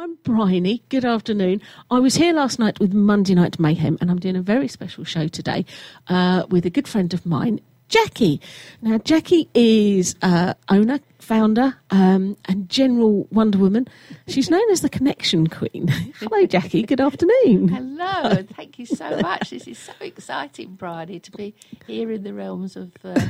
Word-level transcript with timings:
I'm 0.00 0.14
Briony. 0.22 0.82
Good 0.88 1.04
afternoon. 1.04 1.60
I 1.90 1.98
was 1.98 2.14
here 2.14 2.32
last 2.32 2.58
night 2.58 2.80
with 2.80 2.94
Monday 2.94 3.34
Night 3.34 3.60
Mayhem, 3.60 3.98
and 4.00 4.10
I'm 4.10 4.18
doing 4.18 4.34
a 4.34 4.40
very 4.40 4.66
special 4.66 5.04
show 5.04 5.28
today 5.28 5.66
uh, 6.08 6.46
with 6.48 6.64
a 6.64 6.70
good 6.70 6.88
friend 6.88 7.12
of 7.12 7.26
mine, 7.26 7.60
Jackie. 7.90 8.40
Now, 8.80 8.96
Jackie 8.96 9.50
is 9.52 10.16
uh, 10.22 10.54
owner, 10.70 11.00
founder, 11.18 11.76
um, 11.90 12.38
and 12.46 12.66
general 12.70 13.28
Wonder 13.30 13.58
Woman. 13.58 13.88
She's 14.26 14.48
known 14.48 14.70
as 14.70 14.80
the 14.80 14.88
Connection 14.88 15.48
Queen. 15.48 15.88
Hello, 16.18 16.46
Jackie. 16.46 16.84
Good 16.84 17.02
afternoon. 17.02 17.68
Hello, 17.68 18.42
thank 18.56 18.78
you 18.78 18.86
so 18.86 19.18
much. 19.18 19.50
This 19.50 19.68
is 19.68 19.78
so 19.78 19.92
exciting, 20.00 20.76
Briony, 20.76 21.20
to 21.20 21.30
be 21.30 21.54
here 21.86 22.10
in 22.10 22.22
the 22.22 22.32
realms 22.32 22.74
of. 22.74 22.90
Uh, 23.04 23.20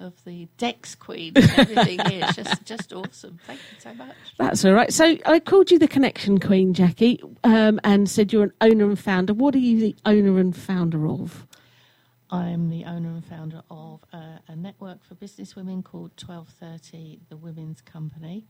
of 0.00 0.12
the 0.24 0.48
Dex 0.58 0.94
Queen 0.94 1.32
and 1.36 1.50
everything 1.56 1.98
here. 2.06 2.24
It's 2.24 2.36
just, 2.36 2.64
just 2.64 2.92
awesome. 2.92 3.38
Thank 3.46 3.60
you 3.72 3.80
so 3.80 3.94
much. 3.94 4.16
That's 4.38 4.64
all 4.64 4.72
right. 4.72 4.92
So 4.92 5.16
I 5.26 5.40
called 5.40 5.70
you 5.70 5.78
the 5.78 5.88
Connection 5.88 6.38
Queen, 6.38 6.74
Jackie, 6.74 7.20
um, 7.44 7.80
and 7.84 8.08
said 8.08 8.32
you're 8.32 8.44
an 8.44 8.52
owner 8.60 8.84
and 8.84 8.98
founder. 8.98 9.34
What 9.34 9.54
are 9.54 9.58
you 9.58 9.80
the 9.80 9.96
owner 10.04 10.38
and 10.38 10.56
founder 10.56 11.06
of? 11.08 11.46
I'm 12.30 12.68
the 12.70 12.84
owner 12.84 13.10
and 13.10 13.24
founder 13.24 13.62
of 13.70 14.00
a, 14.12 14.40
a 14.48 14.56
network 14.56 15.04
for 15.04 15.14
business 15.14 15.54
women 15.54 15.82
called 15.82 16.10
1230 16.24 17.20
The 17.28 17.36
Women's 17.36 17.80
Company, 17.80 18.44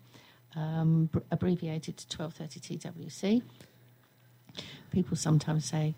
um, 0.56 1.06
br- 1.12 1.18
abbreviated 1.30 1.98
to 1.98 2.18
1230 2.18 2.78
TWC. 2.78 3.42
People 4.90 5.16
sometimes 5.16 5.66
say, 5.66 5.94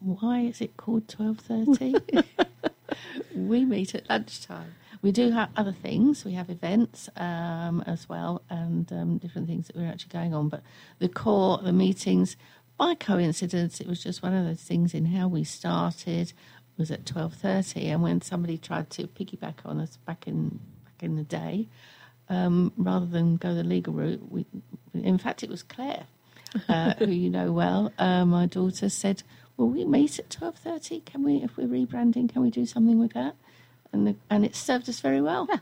why 0.00 0.40
is 0.40 0.60
it 0.60 0.76
called 0.76 1.12
1230? 1.16 2.26
we 3.34 3.64
meet 3.64 3.94
at 3.94 4.08
lunchtime. 4.08 4.74
We 5.02 5.12
do 5.12 5.30
have 5.30 5.48
other 5.56 5.72
things. 5.72 6.24
We 6.24 6.32
have 6.32 6.50
events 6.50 7.08
um, 7.16 7.82
as 7.86 8.08
well 8.08 8.42
and 8.50 8.92
um, 8.92 9.18
different 9.18 9.48
things 9.48 9.66
that 9.66 9.76
we're 9.76 9.88
actually 9.88 10.12
going 10.12 10.34
on. 10.34 10.48
But 10.48 10.62
the 10.98 11.08
core, 11.08 11.58
the 11.58 11.72
meetings, 11.72 12.36
by 12.76 12.94
coincidence, 12.94 13.80
it 13.80 13.86
was 13.86 14.02
just 14.02 14.22
one 14.22 14.34
of 14.34 14.44
those 14.44 14.60
things 14.62 14.92
in 14.94 15.06
how 15.06 15.28
we 15.28 15.44
started 15.44 16.32
was 16.80 16.90
at 16.90 17.04
12.30 17.04 17.92
and 17.92 18.02
when 18.02 18.22
somebody 18.22 18.56
tried 18.56 18.88
to 18.90 19.06
piggyback 19.06 19.56
on 19.66 19.78
us 19.78 19.98
back 19.98 20.26
in 20.26 20.58
back 20.84 21.02
in 21.02 21.14
the 21.14 21.22
day 21.22 21.68
um, 22.30 22.72
rather 22.76 23.04
than 23.04 23.36
go 23.36 23.54
the 23.54 23.62
legal 23.62 23.92
route 23.92 24.22
we, 24.32 24.46
in 24.94 25.18
fact 25.18 25.42
it 25.42 25.50
was 25.50 25.62
claire 25.62 26.06
uh, 26.70 26.94
who 26.98 27.06
you 27.06 27.28
know 27.28 27.52
well 27.52 27.92
uh, 27.98 28.24
my 28.24 28.46
daughter 28.46 28.88
said 28.88 29.22
well 29.58 29.68
we 29.68 29.84
meet 29.84 30.18
at 30.18 30.30
12.30 30.30 31.04
can 31.04 31.22
we 31.22 31.36
if 31.36 31.56
we're 31.58 31.68
rebranding 31.68 32.32
can 32.32 32.40
we 32.40 32.50
do 32.50 32.64
something 32.64 32.98
with 32.98 33.12
that 33.12 33.36
and 33.92 34.06
the, 34.06 34.16
and 34.28 34.44
it 34.44 34.54
served 34.54 34.88
us 34.88 35.00
very 35.00 35.20
well. 35.20 35.46
Yeah 35.48 35.58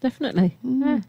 definitely. 0.00 0.56
Yeah. 0.62 1.00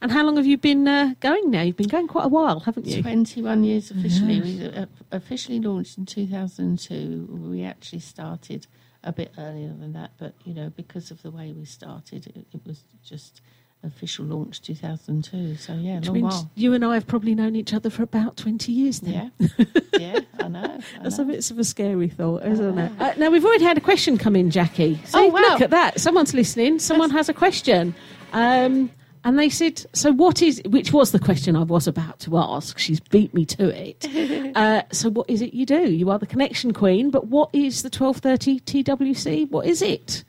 and 0.00 0.12
how 0.12 0.24
long 0.24 0.36
have 0.36 0.46
you 0.46 0.56
been 0.56 0.86
uh, 0.88 1.14
going 1.20 1.50
now? 1.50 1.62
You've 1.62 1.76
been 1.76 1.88
going 1.88 2.08
quite 2.08 2.24
a 2.26 2.28
while 2.28 2.60
haven't 2.60 2.86
you? 2.86 3.02
21 3.02 3.64
years 3.64 3.90
officially. 3.90 4.40
We 4.40 4.66
uh, 4.66 4.86
officially 5.10 5.60
launched 5.60 5.98
in 5.98 6.06
2002 6.06 7.28
we 7.50 7.64
actually 7.64 8.00
started 8.00 8.66
a 9.04 9.12
bit 9.12 9.32
earlier 9.38 9.68
than 9.68 9.92
that, 9.92 10.12
but 10.18 10.34
you 10.44 10.52
know, 10.52 10.70
because 10.70 11.10
of 11.10 11.22
the 11.22 11.30
way 11.30 11.52
we 11.52 11.64
started, 11.64 12.26
it, 12.26 12.46
it 12.52 12.60
was 12.66 12.82
just 13.04 13.40
official 13.86 14.24
launch 14.24 14.60
2002. 14.62 15.56
So 15.56 15.74
yeah, 15.74 15.96
Which 15.96 16.08
long 16.08 16.20
while. 16.20 16.50
You 16.54 16.74
and 16.74 16.84
I 16.84 16.94
have 16.94 17.06
probably 17.06 17.34
known 17.34 17.56
each 17.56 17.72
other 17.72 17.90
for 17.90 18.02
about 18.02 18.36
20 18.36 18.72
years 18.72 19.02
now. 19.02 19.30
Yeah, 19.38 19.64
yeah, 19.98 20.20
I 20.40 20.48
know. 20.48 20.62
I 20.98 21.02
That's 21.02 21.18
know. 21.18 21.24
a 21.24 21.26
bit 21.26 21.50
of 21.50 21.58
a 21.58 21.64
scary 21.64 22.08
thought, 22.08 22.44
isn't 22.44 22.78
it? 22.78 22.92
Uh, 23.00 23.14
now 23.16 23.30
we've 23.30 23.44
already 23.44 23.64
had 23.64 23.78
a 23.78 23.80
question 23.80 24.18
come 24.18 24.36
in, 24.36 24.50
Jackie. 24.50 25.00
So 25.06 25.24
oh, 25.24 25.28
wow. 25.28 25.40
look 25.40 25.60
at 25.60 25.70
that. 25.70 26.00
Someone's 26.00 26.34
listening. 26.34 26.78
Someone 26.78 27.08
That's... 27.10 27.28
has 27.28 27.28
a 27.28 27.34
question. 27.34 27.94
Um, 28.32 28.90
and 29.26 29.36
they 29.36 29.48
said, 29.48 29.84
so 29.92 30.12
what 30.12 30.40
is, 30.40 30.62
which 30.66 30.92
was 30.92 31.10
the 31.10 31.18
question 31.18 31.56
I 31.56 31.64
was 31.64 31.88
about 31.88 32.20
to 32.20 32.36
ask. 32.36 32.78
She's 32.78 33.00
beat 33.00 33.34
me 33.34 33.44
to 33.46 33.68
it. 33.70 34.06
uh, 34.56 34.82
so 34.92 35.10
what 35.10 35.28
is 35.28 35.42
it 35.42 35.52
you 35.52 35.66
do? 35.66 35.90
You 35.90 36.10
are 36.10 36.18
the 36.20 36.26
connection 36.26 36.72
queen, 36.72 37.10
but 37.10 37.26
what 37.26 37.50
is 37.52 37.82
the 37.82 37.88
1230 37.88 38.60
TWC? 38.84 39.50
What 39.50 39.66
is 39.66 39.82
it? 39.82 40.22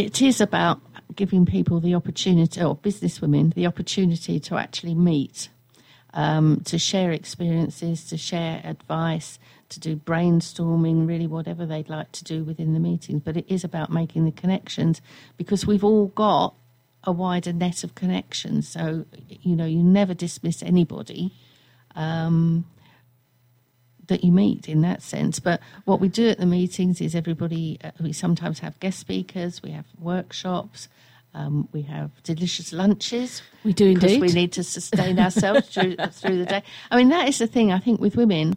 It 0.00 0.22
is 0.22 0.40
about 0.40 0.80
giving 1.14 1.44
people 1.44 1.78
the 1.78 1.94
opportunity, 1.94 2.62
or 2.62 2.74
business 2.74 3.20
women, 3.20 3.52
the 3.54 3.66
opportunity 3.66 4.40
to 4.40 4.56
actually 4.56 4.94
meet, 4.94 5.50
um, 6.14 6.62
to 6.64 6.78
share 6.78 7.12
experiences, 7.12 8.06
to 8.06 8.16
share 8.16 8.62
advice, 8.64 9.38
to 9.68 9.78
do 9.78 9.96
brainstorming, 9.96 11.06
really 11.06 11.26
whatever 11.26 11.66
they'd 11.66 11.90
like 11.90 12.12
to 12.12 12.24
do 12.24 12.42
within 12.44 12.72
the 12.72 12.80
meetings. 12.80 13.20
But 13.22 13.36
it 13.36 13.44
is 13.46 13.62
about 13.62 13.92
making 13.92 14.24
the 14.24 14.32
connections 14.32 15.02
because 15.36 15.66
we've 15.66 15.84
all 15.84 16.06
got 16.06 16.54
a 17.04 17.12
wider 17.12 17.52
net 17.52 17.84
of 17.84 17.94
connections. 17.94 18.68
So, 18.68 19.04
you 19.28 19.54
know, 19.54 19.66
you 19.66 19.82
never 19.82 20.14
dismiss 20.14 20.62
anybody 20.62 21.34
um, 21.94 22.64
that 24.10 24.22
you 24.22 24.30
meet 24.30 24.68
in 24.68 24.82
that 24.82 25.02
sense. 25.02 25.40
But 25.40 25.60
what 25.86 26.00
we 26.00 26.08
do 26.08 26.28
at 26.28 26.38
the 26.38 26.46
meetings 26.46 27.00
is 27.00 27.14
everybody, 27.14 27.78
uh, 27.82 27.92
we 28.00 28.12
sometimes 28.12 28.58
have 28.58 28.78
guest 28.80 28.98
speakers, 28.98 29.62
we 29.62 29.70
have 29.70 29.86
workshops. 29.98 30.88
Um, 31.32 31.68
we 31.70 31.82
have 31.82 32.10
delicious 32.24 32.72
lunches. 32.72 33.40
We 33.62 33.72
do 33.72 33.90
indeed. 33.90 34.20
We 34.20 34.32
need 34.32 34.50
to 34.54 34.64
sustain 34.64 35.16
ourselves 35.20 35.68
through, 35.68 35.94
through 36.10 36.38
the 36.38 36.44
day. 36.44 36.64
I 36.90 36.96
mean, 36.96 37.08
that 37.10 37.28
is 37.28 37.38
the 37.38 37.46
thing. 37.46 37.70
I 37.70 37.78
think 37.78 38.00
with 38.00 38.16
women, 38.16 38.56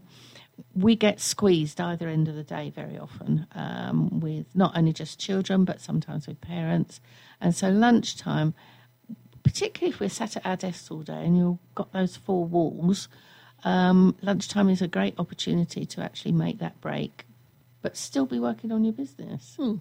we 0.74 0.96
get 0.96 1.19
squeezed 1.19 1.80
either 1.80 2.08
end 2.08 2.28
of 2.28 2.35
the 2.35 2.44
day 2.44 2.72
very 2.72 2.97
often 2.97 3.46
um, 3.53 4.20
with 4.20 4.47
not 4.56 4.75
only 4.75 4.94
just 4.94 5.20
children 5.20 5.66
but 5.66 5.81
sometimes 5.81 6.28
with 6.28 6.40
parents 6.41 7.00
and 7.41 7.56
so 7.56 7.70
lunchtime 7.70 8.53
particularly 9.44 9.94
if 9.94 10.00
we're 10.00 10.09
sat 10.09 10.38
at 10.38 10.46
our 10.46 10.56
desks 10.56 10.90
all 10.91 11.02
day 11.02 11.25
and 11.25 11.38
you've 11.38 11.58
got 11.75 11.91
those 11.91 12.16
four 12.16 12.46
walls 12.46 13.08
um, 13.63 14.16
lunchtime 14.22 14.69
is 14.69 14.81
a 14.81 14.88
great 14.88 15.16
opportunity 15.18 15.85
to 15.85 16.01
actually 16.01 16.31
make 16.31 16.59
that 16.59 16.79
break 16.81 17.25
but 17.81 17.97
still 17.97 18.25
be 18.25 18.40
working 18.40 18.72
on 18.72 18.84
your 18.84 18.94
business 18.94 19.56
hmm. 19.57 19.75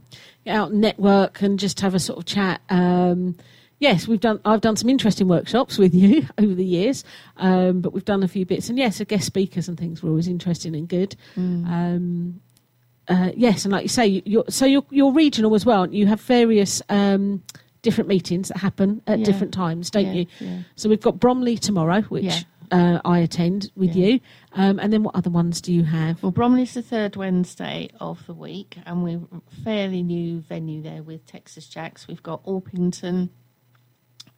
Get 0.45 0.57
out 0.57 0.73
network 0.73 1.43
and 1.43 1.59
just 1.59 1.81
have 1.81 1.95
a 1.95 2.01
sort 2.01 2.19
of 2.19 2.25
chat 2.25 2.61
um, 2.69 3.37
yes, 3.83 4.07
we've 4.09 4.21
done. 4.21 4.41
I've 4.47 4.63
done 4.63 4.77
some 4.77 4.89
interesting 4.89 5.29
workshops 5.29 5.77
with 5.77 5.95
you 5.95 6.27
over 6.39 6.55
the 6.55 6.65
years, 6.65 7.05
um, 7.37 7.81
but 7.81 7.93
we've 7.93 8.05
done 8.05 8.23
a 8.23 8.29
few 8.29 8.47
bits. 8.47 8.71
And 8.71 8.79
yes, 8.79 8.99
the 8.99 9.05
guest 9.05 9.27
speakers 9.27 9.69
and 9.69 9.77
things 9.77 10.03
were 10.03 10.09
always 10.09 10.29
interesting 10.29 10.75
and 10.75 10.89
good. 10.89 11.17
Mm. 11.37 11.67
Um, 11.67 12.41
uh, 13.09 13.33
yes, 13.37 13.65
and 13.65 13.73
like 13.73 13.83
you 13.83 13.89
say, 13.89 14.23
you're, 14.25 14.45
so 14.49 14.65
you're, 14.65 14.87
you're 14.91 15.13
regional 15.13 15.55
as 15.55 15.67
well. 15.67 15.93
You 15.93 16.07
have 16.07 16.21
various 16.21 16.81
um, 16.89 17.43
different 17.83 18.09
meetings 18.09 18.49
that 18.49 18.59
happen 18.59 19.03
at 19.09 19.19
yeah. 19.19 19.25
different 19.25 19.53
times, 19.53 19.91
don't 19.91 20.07
yeah, 20.07 20.13
you? 20.13 20.27
Yeah. 20.39 20.59
So 20.77 20.89
we've 20.89 21.01
got 21.01 21.19
Bromley 21.19 21.59
tomorrow, 21.59 22.03
which 22.03 22.47
uh, 22.73 23.01
I 23.05 23.21
attend 23.21 23.71
with 23.77 23.95
you. 23.95 24.19
Um, 24.55 24.81
and 24.81 24.93
then 24.93 25.05
what 25.05 25.15
other 25.15 25.31
ones 25.31 25.61
do 25.61 25.73
you 25.73 25.85
have? 25.85 26.23
Well, 26.23 26.33
Bromley's 26.33 26.75
the 26.75 26.83
third 26.83 27.15
Wednesday 27.15 27.91
of 28.01 28.27
the 28.27 28.35
week, 28.35 28.79
and 28.85 29.05
we're 29.05 29.21
fairly 29.63 30.03
new 30.03 30.41
venue 30.41 30.83
there 30.83 31.03
with 31.03 31.25
Texas 31.27 31.69
Jacks. 31.69 32.09
We've 32.09 32.23
got 32.23 32.45
Orpington 32.45 33.31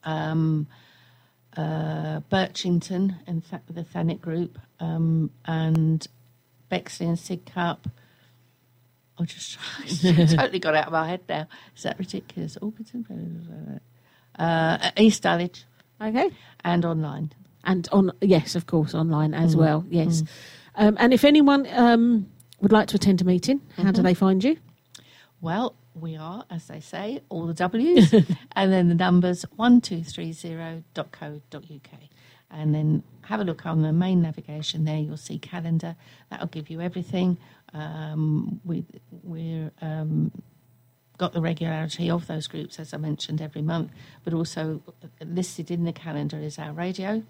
um, 0.05 0.67
uh, 1.57 2.21
Birchington 2.31 3.17
and 3.27 3.49
Th- 3.49 3.63
the 3.69 3.85
Thanet 3.85 4.21
Group, 4.21 4.59
um, 4.81 5.31
and 5.45 6.07
Bexley 6.69 7.07
and 7.07 7.19
Sidcup. 7.19 7.79
I 9.19 9.25
just 9.25 9.59
totally 10.37 10.59
got 10.59 10.75
out 10.75 10.87
of 10.87 10.93
my 10.93 11.09
head 11.09 11.21
now. 11.29 11.47
Is 11.77 11.85
that 11.85 11.99
ridiculous? 11.99 12.57
Orpington, 12.61 13.81
uh, 14.39 14.91
East 14.97 15.23
Dulwich, 15.23 15.65
okay, 16.01 16.31
and 16.65 16.85
online, 16.85 17.33
and 17.67 17.89
on 17.93 18.13
yes, 18.21 18.55
of 18.55 18.67
course, 18.67 18.95
online 18.95 19.35
as 19.35 19.55
mm. 19.55 19.59
well. 19.59 19.85
Yes, 19.89 20.23
mm. 20.23 20.29
um, 20.77 20.97
and 20.99 21.13
if 21.13 21.25
anyone 21.25 21.67
um, 21.73 22.27
would 22.61 22.73
like 22.73 22.89
to 22.89 22.97
attend 22.97 23.21
a 23.21 23.25
meeting, 23.25 23.61
how 23.77 23.85
mm-hmm. 23.85 23.93
do 23.93 24.03
they 24.03 24.15
find 24.15 24.43
you? 24.43 24.57
Well, 25.41 25.77
we 25.95 26.17
are, 26.17 26.45
as 26.51 26.67
they 26.67 26.81
say, 26.81 27.23
all 27.29 27.47
the 27.47 27.55
W's, 27.55 28.13
and 28.53 28.73
then 28.73 28.89
the 28.89 28.95
numbers 28.95 29.45
1230.co.uk. 29.57 32.01
And 32.51 32.75
then 32.75 33.03
have 33.23 33.41
a 33.41 33.45
look 33.45 33.67
on 33.67 33.83
the 33.83 33.93
main 33.93 34.23
navigation 34.23 34.85
there, 34.85 34.99
you'll 34.99 35.17
see 35.17 35.39
calendar. 35.39 35.97
That'll 36.31 36.47
give 36.47 36.71
you 36.71 36.81
everything. 36.81 37.37
Um, 37.73 38.61
we, 38.65 38.85
we're 39.23 39.73
um, 39.81 40.31
got 41.19 41.33
the 41.33 41.41
regularity 41.41 42.11
of 42.11 42.27
those 42.27 42.47
groups, 42.47 42.79
as 42.79 42.95
I 42.95 42.97
mentioned, 42.97 43.41
every 43.41 43.63
month, 43.63 43.91
but 44.25 44.35
also 44.35 44.83
listed 45.21 45.71
in 45.71 45.85
the 45.85 45.93
calendar 45.93 46.39
is 46.39 46.59
our 46.59 46.73
radio, 46.73 47.23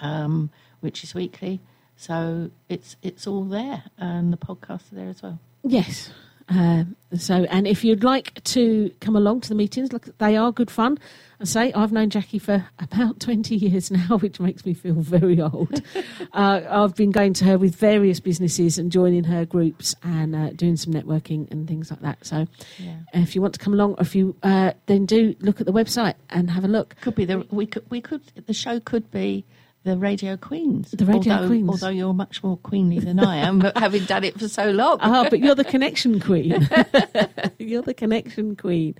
um, 0.00 0.50
which 0.80 1.04
is 1.04 1.14
weekly. 1.14 1.60
So 1.96 2.50
it's 2.68 2.96
it's 3.02 3.26
all 3.26 3.44
there, 3.44 3.84
and 3.98 4.32
the 4.32 4.36
podcasts 4.36 4.92
are 4.92 4.96
there 4.96 5.08
as 5.08 5.22
well. 5.22 5.38
Yes, 5.62 6.10
um, 6.48 6.94
so, 7.16 7.44
and 7.44 7.66
if 7.66 7.84
you'd 7.84 8.04
like 8.04 8.42
to 8.44 8.90
come 9.00 9.16
along 9.16 9.40
to 9.42 9.48
the 9.48 9.54
meetings, 9.54 9.92
look, 9.92 10.16
they 10.18 10.36
are 10.36 10.52
good 10.52 10.70
fun. 10.70 10.98
I 11.40 11.44
say 11.44 11.72
I've 11.72 11.92
known 11.92 12.08
Jackie 12.08 12.38
for 12.38 12.64
about 12.78 13.18
20 13.20 13.56
years 13.56 13.90
now, 13.90 14.18
which 14.18 14.38
makes 14.38 14.64
me 14.64 14.72
feel 14.72 14.94
very 14.94 15.40
old. 15.40 15.82
uh, 16.32 16.60
I've 16.68 16.94
been 16.94 17.10
going 17.10 17.32
to 17.34 17.44
her 17.46 17.58
with 17.58 17.74
various 17.74 18.20
businesses 18.20 18.78
and 18.78 18.92
joining 18.92 19.24
her 19.24 19.44
groups 19.44 19.94
and 20.02 20.36
uh, 20.36 20.50
doing 20.50 20.76
some 20.76 20.92
networking 20.92 21.50
and 21.50 21.66
things 21.66 21.90
like 21.90 22.00
that. 22.00 22.24
So, 22.24 22.46
yeah. 22.78 22.98
if 23.12 23.34
you 23.34 23.42
want 23.42 23.54
to 23.54 23.60
come 23.60 23.74
along, 23.74 23.94
or 23.94 24.02
if 24.02 24.14
you 24.14 24.36
uh, 24.42 24.72
then 24.86 25.04
do 25.04 25.34
look 25.40 25.60
at 25.60 25.66
the 25.66 25.72
website 25.72 26.14
and 26.30 26.50
have 26.50 26.64
a 26.64 26.68
look. 26.68 26.94
Could 27.00 27.16
be 27.16 27.24
the 27.24 27.44
we 27.50 27.66
could 27.66 27.84
we 27.90 28.00
could 28.00 28.22
the 28.46 28.54
show 28.54 28.78
could 28.78 29.10
be 29.10 29.44
the 29.86 29.96
Radio 29.96 30.36
Queens. 30.36 30.90
The 30.90 31.06
Radio 31.06 31.32
although, 31.34 31.46
Queens. 31.46 31.68
Although 31.70 31.88
you're 31.90 32.12
much 32.12 32.42
more 32.42 32.56
queenly 32.56 32.98
than 32.98 33.20
I 33.20 33.36
am, 33.36 33.60
but 33.60 33.78
having 33.78 34.04
done 34.04 34.24
it 34.24 34.36
for 34.38 34.48
so 34.48 34.70
long. 34.72 34.98
Ah, 35.00 35.28
but 35.30 35.38
you're 35.38 35.54
the 35.54 35.64
connection 35.64 36.18
queen. 36.18 36.68
you're 37.60 37.82
the 37.82 37.94
connection 37.94 38.56
queen. 38.56 38.96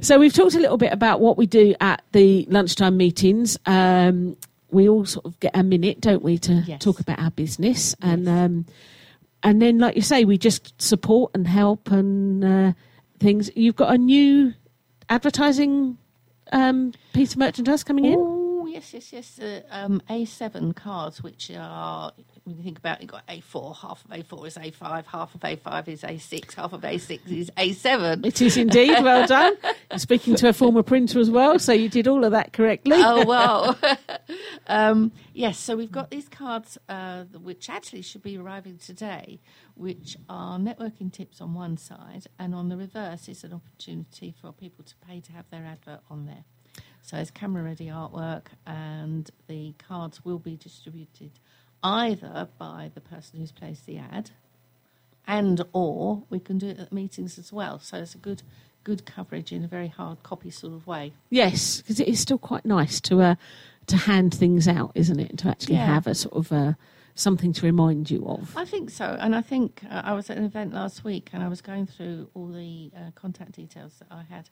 So 0.00 0.18
we've 0.18 0.32
talked 0.32 0.54
a 0.54 0.58
little 0.58 0.78
bit 0.78 0.90
about 0.90 1.20
what 1.20 1.36
we 1.36 1.46
do 1.46 1.74
at 1.80 2.02
the 2.12 2.46
lunchtime 2.48 2.96
meetings. 2.96 3.58
Um, 3.66 4.38
we 4.70 4.88
all 4.88 5.04
sort 5.04 5.26
of 5.26 5.38
get 5.38 5.54
a 5.54 5.62
minute, 5.62 6.00
don't 6.00 6.22
we, 6.22 6.38
to 6.38 6.64
Yes. 6.66 6.80
talk 6.82 6.98
about 6.98 7.18
our 7.18 7.30
business, 7.30 7.94
and 8.00 8.26
um, 8.26 8.64
and 9.42 9.60
then, 9.60 9.78
like 9.78 9.96
you 9.96 10.02
say, 10.02 10.24
we 10.24 10.38
just 10.38 10.80
support 10.80 11.30
and 11.34 11.46
help 11.46 11.90
and 11.92 12.42
uh, 12.42 12.72
things. 13.20 13.50
You've 13.54 13.76
got 13.76 13.92
a 13.94 13.98
new 13.98 14.54
advertising 15.10 15.98
um, 16.52 16.92
piece 17.12 17.32
of 17.32 17.38
merchandise 17.38 17.84
coming 17.84 18.06
in. 18.06 18.18
Yes, 18.76 18.92
yes, 18.92 19.12
yes. 19.12 19.30
The 19.36 19.64
um, 19.70 20.02
A7 20.10 20.76
cards, 20.76 21.22
which 21.22 21.50
are 21.56 22.12
when 22.44 22.58
you 22.58 22.62
think 22.62 22.78
about, 22.78 22.98
it, 22.98 23.02
you've 23.02 23.10
got 23.10 23.26
A4. 23.26 23.76
Half 23.76 24.04
of 24.04 24.10
A4 24.10 24.46
is 24.46 24.56
A5. 24.56 25.06
Half 25.06 25.34
of 25.34 25.40
A5 25.40 25.88
is 25.88 26.02
A6. 26.02 26.54
Half 26.54 26.72
of 26.74 26.82
A6 26.82 27.20
is 27.32 27.50
A7. 27.56 28.24
It 28.24 28.42
is 28.42 28.56
indeed. 28.56 28.90
Well 29.02 29.26
done. 29.36 29.56
You're 29.90 29.98
speaking 29.98 30.34
to 30.36 30.48
a 30.50 30.52
former 30.52 30.82
printer 30.82 31.18
as 31.18 31.30
well, 31.30 31.58
so 31.58 31.72
you 31.72 31.88
did 31.88 32.06
all 32.06 32.24
of 32.24 32.32
that 32.32 32.52
correctly. 32.52 32.96
oh 32.96 33.24
well. 33.26 33.78
um, 34.66 35.10
yes, 35.32 35.58
so 35.58 35.74
we've 35.76 35.90
got 35.90 36.10
these 36.10 36.28
cards, 36.28 36.76
uh, 36.88 37.24
which 37.24 37.70
actually 37.70 38.02
should 38.02 38.22
be 38.22 38.36
arriving 38.36 38.78
today, 38.78 39.40
which 39.74 40.16
are 40.28 40.58
networking 40.58 41.10
tips 41.10 41.40
on 41.40 41.54
one 41.54 41.78
side, 41.78 42.26
and 42.38 42.54
on 42.54 42.68
the 42.68 42.76
reverse 42.76 43.28
is 43.28 43.42
an 43.42 43.54
opportunity 43.54 44.34
for 44.38 44.52
people 44.52 44.84
to 44.84 44.94
pay 45.08 45.20
to 45.20 45.32
have 45.32 45.48
their 45.50 45.64
advert 45.64 46.00
on 46.10 46.26
there. 46.26 46.44
So 47.06 47.16
it's 47.18 47.30
camera 47.30 47.62
ready 47.62 47.86
artwork, 47.86 48.46
and 48.66 49.30
the 49.46 49.74
cards 49.78 50.24
will 50.24 50.40
be 50.40 50.56
distributed 50.56 51.30
either 51.80 52.48
by 52.58 52.90
the 52.94 53.00
person 53.00 53.38
who's 53.38 53.52
placed 53.52 53.86
the 53.86 53.98
ad, 53.98 54.32
and 55.24 55.62
or 55.72 56.24
we 56.30 56.40
can 56.40 56.58
do 56.58 56.66
it 56.66 56.80
at 56.80 56.92
meetings 56.92 57.38
as 57.38 57.52
well. 57.52 57.78
So 57.78 57.98
it's 57.98 58.16
a 58.16 58.18
good 58.18 58.42
good 58.82 59.06
coverage 59.06 59.52
in 59.52 59.62
a 59.62 59.68
very 59.68 59.86
hard 59.86 60.24
copy 60.24 60.50
sort 60.50 60.72
of 60.72 60.88
way. 60.88 61.12
Yes, 61.30 61.80
because 61.80 62.00
it 62.00 62.08
is 62.08 62.18
still 62.18 62.38
quite 62.38 62.64
nice 62.66 63.00
to 63.02 63.20
uh, 63.20 63.34
to 63.86 63.96
hand 63.96 64.34
things 64.34 64.66
out, 64.66 64.90
isn't 64.96 65.20
it? 65.20 65.38
To 65.38 65.48
actually 65.48 65.76
Yeah. 65.76 65.86
have 65.86 66.08
a 66.08 66.14
sort 66.16 66.34
of 66.34 66.50
uh, 66.50 66.72
something 67.14 67.52
to 67.52 67.66
remind 67.66 68.10
you 68.10 68.26
of. 68.26 68.56
I 68.56 68.64
think 68.64 68.90
so, 68.90 69.16
and 69.20 69.32
I 69.36 69.42
think 69.42 69.84
uh, 69.88 70.02
I 70.04 70.12
was 70.12 70.28
at 70.28 70.38
an 70.38 70.44
event 70.44 70.74
last 70.74 71.04
week, 71.04 71.30
and 71.32 71.40
I 71.40 71.46
was 71.46 71.60
going 71.60 71.86
through 71.86 72.30
all 72.34 72.48
the 72.48 72.90
uh, 72.96 73.12
contact 73.14 73.52
details 73.52 73.94
that 74.00 74.08
I 74.10 74.24
had 74.24 74.50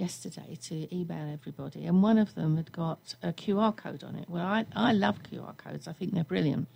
yesterday 0.00 0.58
to 0.62 0.94
email 0.94 1.30
everybody, 1.32 1.86
and 1.86 2.02
one 2.02 2.18
of 2.18 2.34
them 2.34 2.56
had 2.56 2.72
got 2.72 3.14
a 3.22 3.32
QR 3.32 3.76
code 3.76 4.02
on 4.02 4.16
it. 4.16 4.28
Well, 4.28 4.44
I, 4.44 4.64
I 4.74 4.92
love 4.92 5.22
QR 5.22 5.56
codes; 5.56 5.86
I 5.86 5.92
think 5.92 6.14
they're 6.14 6.24
brilliant, 6.24 6.66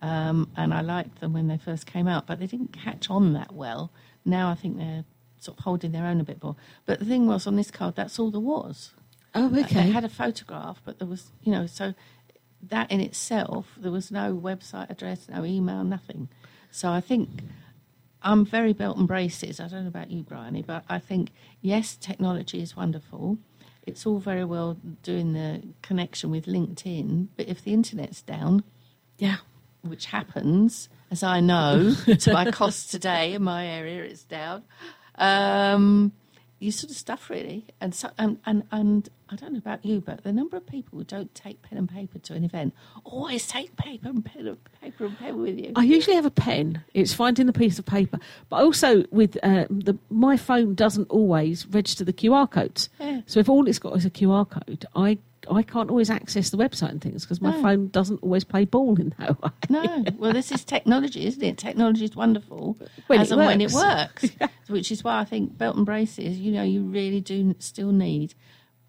um, 0.00 0.50
and 0.56 0.74
I 0.74 0.80
liked 0.80 1.20
them 1.20 1.32
when 1.32 1.48
they 1.48 1.56
first 1.56 1.86
came 1.86 2.08
out, 2.08 2.26
but 2.26 2.40
they 2.40 2.46
didn't 2.46 2.72
catch 2.72 3.08
on 3.08 3.32
that 3.34 3.52
well. 3.52 3.90
Now 4.24 4.50
I 4.50 4.54
think 4.54 4.76
they're 4.76 5.04
sort 5.38 5.58
of 5.58 5.64
holding 5.64 5.92
their 5.92 6.06
own 6.06 6.20
a 6.20 6.24
bit 6.24 6.42
more. 6.42 6.56
But 6.84 6.98
the 6.98 7.04
thing 7.04 7.26
was, 7.26 7.46
on 7.46 7.56
this 7.56 7.70
card, 7.70 7.94
that's 7.94 8.18
all 8.18 8.30
there 8.30 8.40
was. 8.40 8.90
Oh, 9.34 9.46
okay. 9.46 9.74
They 9.74 9.90
had 9.90 10.04
a 10.04 10.08
photograph, 10.08 10.80
but 10.84 10.98
there 10.98 11.08
was, 11.08 11.30
you 11.42 11.52
know, 11.52 11.66
so 11.66 11.94
that 12.62 12.90
in 12.90 13.00
itself, 13.00 13.66
there 13.76 13.90
was 13.92 14.10
no 14.10 14.34
website 14.34 14.90
address, 14.90 15.28
no 15.28 15.44
email, 15.44 15.84
nothing. 15.84 16.28
So 16.70 16.90
I 16.90 17.00
think 17.00 17.28
I'm 18.24 18.46
very 18.46 18.72
belt 18.72 18.96
and 18.96 19.06
braces. 19.06 19.60
I 19.60 19.68
don't 19.68 19.82
know 19.82 19.88
about 19.88 20.10
you, 20.10 20.22
Briony, 20.22 20.62
but 20.62 20.84
I 20.88 20.98
think, 20.98 21.30
yes, 21.60 21.94
technology 21.94 22.60
is 22.60 22.74
wonderful. 22.74 23.38
It's 23.86 24.06
all 24.06 24.18
very 24.18 24.44
well 24.44 24.78
doing 25.02 25.34
the 25.34 25.62
connection 25.82 26.30
with 26.30 26.46
LinkedIn, 26.46 27.28
but 27.36 27.46
if 27.48 27.62
the 27.62 27.74
internet's 27.74 28.22
down, 28.22 28.64
yeah. 29.18 29.36
which 29.82 30.06
happens, 30.06 30.88
as 31.10 31.22
I 31.22 31.40
know, 31.40 31.94
to 32.20 32.32
my 32.32 32.50
cost 32.50 32.90
today 32.90 33.34
in 33.34 33.42
my 33.42 33.66
area, 33.66 34.02
it's 34.04 34.24
down. 34.24 34.64
Um, 35.16 36.12
you 36.64 36.72
sort 36.72 36.90
of 36.90 36.96
stuff 36.96 37.28
really, 37.28 37.66
and 37.80 37.94
so 37.94 38.10
and, 38.18 38.38
and 38.46 38.64
and 38.72 39.08
I 39.28 39.36
don't 39.36 39.52
know 39.52 39.58
about 39.58 39.84
you, 39.84 40.00
but 40.00 40.24
the 40.24 40.32
number 40.32 40.56
of 40.56 40.66
people 40.66 40.98
who 40.98 41.04
don't 41.04 41.34
take 41.34 41.60
pen 41.62 41.76
and 41.76 41.88
paper 41.88 42.18
to 42.18 42.34
an 42.34 42.42
event 42.42 42.74
always 43.04 43.46
take 43.46 43.76
paper 43.76 44.08
and 44.08 44.24
pen, 44.24 44.46
and 44.48 44.58
paper 44.80 45.04
and 45.04 45.18
pen 45.18 45.40
with 45.40 45.58
you. 45.58 45.72
I 45.76 45.84
usually 45.84 46.16
have 46.16 46.24
a 46.24 46.30
pen. 46.30 46.82
It's 46.94 47.12
finding 47.12 47.46
the 47.46 47.52
piece 47.52 47.78
of 47.78 47.84
paper, 47.84 48.18
but 48.48 48.62
also 48.62 49.04
with 49.10 49.36
uh, 49.42 49.66
the 49.68 49.98
my 50.08 50.36
phone 50.36 50.74
doesn't 50.74 51.10
always 51.10 51.66
register 51.66 52.04
the 52.04 52.14
QR 52.14 52.50
codes. 52.50 52.88
Yeah. 52.98 53.20
So 53.26 53.40
if 53.40 53.48
all 53.48 53.68
it's 53.68 53.78
got 53.78 53.94
is 53.96 54.06
a 54.06 54.10
QR 54.10 54.48
code, 54.48 54.86
I 54.96 55.18
I 55.50 55.62
can't 55.62 55.90
always 55.90 56.10
access 56.10 56.50
the 56.50 56.56
website 56.56 56.90
and 56.90 57.00
things 57.00 57.24
because 57.24 57.40
my 57.40 57.50
No. 57.50 57.62
phone 57.62 57.88
doesn't 57.88 58.22
always 58.22 58.44
play 58.44 58.64
ball 58.64 58.98
in 59.00 59.14
that 59.18 59.40
way. 59.42 59.50
No, 59.68 60.04
well, 60.16 60.32
this 60.32 60.50
is 60.52 60.64
technology, 60.64 61.26
isn't 61.26 61.42
it? 61.42 61.58
Technology 61.58 62.04
is 62.04 62.14
wonderful 62.16 62.78
When 63.06 63.20
as 63.20 63.30
it 63.30 63.34
and 63.38 63.46
when 63.46 63.60
it 63.60 63.72
works. 63.72 64.22
works, 64.40 64.50
which 64.68 64.90
is 64.92 65.02
why 65.04 65.20
I 65.20 65.24
think 65.24 65.56
belt 65.58 65.76
and 65.76 65.86
braces. 65.86 66.38
You 66.38 66.52
know, 66.52 66.62
you 66.62 66.82
really 66.82 67.20
do 67.20 67.54
still 67.58 67.92
need 67.92 68.34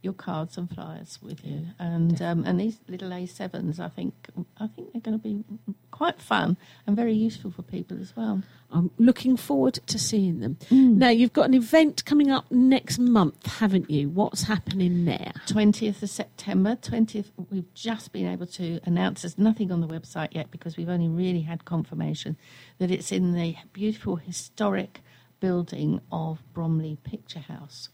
your 0.06 0.14
cards 0.14 0.58
and 0.58 0.70
flyers 0.70 1.20
with 1.22 1.44
you, 1.44 1.66
and 1.80 2.22
um, 2.22 2.46
and 2.46 2.60
these 2.60 2.80
little 2.88 3.12
A 3.12 3.26
sevens. 3.26 3.80
I 3.80 3.90
think 3.90 4.14
I 4.58 4.68
think 4.68 4.94
they're 4.94 5.02
going 5.02 5.20
to 5.20 5.24
be 5.24 5.44
quite 5.92 6.22
fun 6.22 6.58
and 6.86 6.96
very 6.96 7.14
useful 7.14 7.52
for 7.52 7.64
people 7.64 8.00
as 8.00 8.16
well. 8.16 8.44
I'm 8.72 8.92
looking 8.98 9.38
forward 9.38 9.76
to 9.88 9.98
seeing 9.98 10.40
them. 10.42 10.58
Hmm. 10.70 10.98
Now 10.98 11.10
you've 11.10 11.34
got 11.34 11.46
an 11.46 11.54
event 11.54 12.06
coming 12.06 12.30
up 12.30 12.52
next 12.52 13.00
month, 13.00 13.46
haven't 13.46 13.90
you? 13.90 14.10
What's 14.10 14.44
happening 14.44 15.06
there? 15.06 15.32
20th 15.48 16.04
of 16.04 16.10
September. 16.10 16.76
20th, 16.76 17.32
we've 17.50 17.74
just 17.74 18.12
been 18.12 18.28
able 18.28 18.48
to 18.48 18.80
announce 18.84 19.22
there's 19.22 19.38
nothing 19.38 19.72
on 19.72 19.82
the 19.82 19.88
website 19.88 20.34
yet 20.34 20.52
because 20.52 20.78
we've 20.78 20.90
only 20.90 21.08
really 21.08 21.42
had 21.42 21.66
confirmation 21.66 22.38
that 22.78 22.92
it's 22.92 23.12
in 23.12 23.34
the 23.34 23.56
beautiful 23.74 24.18
historic 24.18 25.02
building 25.40 26.02
of 26.12 26.42
Bromley 26.54 26.98
Picture 27.04 27.40
House, 27.40 27.90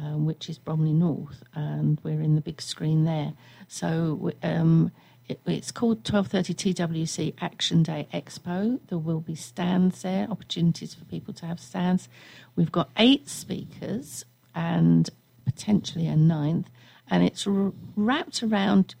um, 0.00 0.26
which 0.26 0.48
is 0.48 0.58
Bromley 0.58 0.92
North, 0.92 1.42
and 1.54 1.98
we're 2.02 2.20
in 2.20 2.34
the 2.34 2.40
big 2.40 2.62
screen 2.62 3.04
there. 3.04 3.32
So 3.66 4.32
um, 4.42 4.92
it, 5.28 5.40
it's 5.46 5.70
called 5.70 6.08
1230 6.08 6.74
TWC 6.74 7.34
Action 7.40 7.82
Day 7.82 8.08
Expo. 8.12 8.78
There 8.88 8.98
will 8.98 9.20
be 9.20 9.34
stands 9.34 10.02
there, 10.02 10.28
opportunities 10.30 10.94
for 10.94 11.04
people 11.04 11.34
to 11.34 11.46
have 11.46 11.60
stands. 11.60 12.08
We've 12.56 12.72
got 12.72 12.90
eight 12.96 13.28
speakers 13.28 14.24
and 14.54 15.08
potentially 15.44 16.06
a 16.06 16.16
ninth, 16.16 16.70
and 17.10 17.24
it's 17.24 17.46
r- 17.46 17.72
wrapped 17.96 18.42
around 18.42 18.94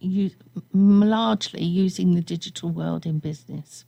u- 0.00 0.30
m- 0.74 1.00
largely 1.00 1.62
using 1.62 2.14
the 2.14 2.22
digital 2.22 2.70
world 2.70 3.06
in 3.06 3.18
business. 3.18 3.84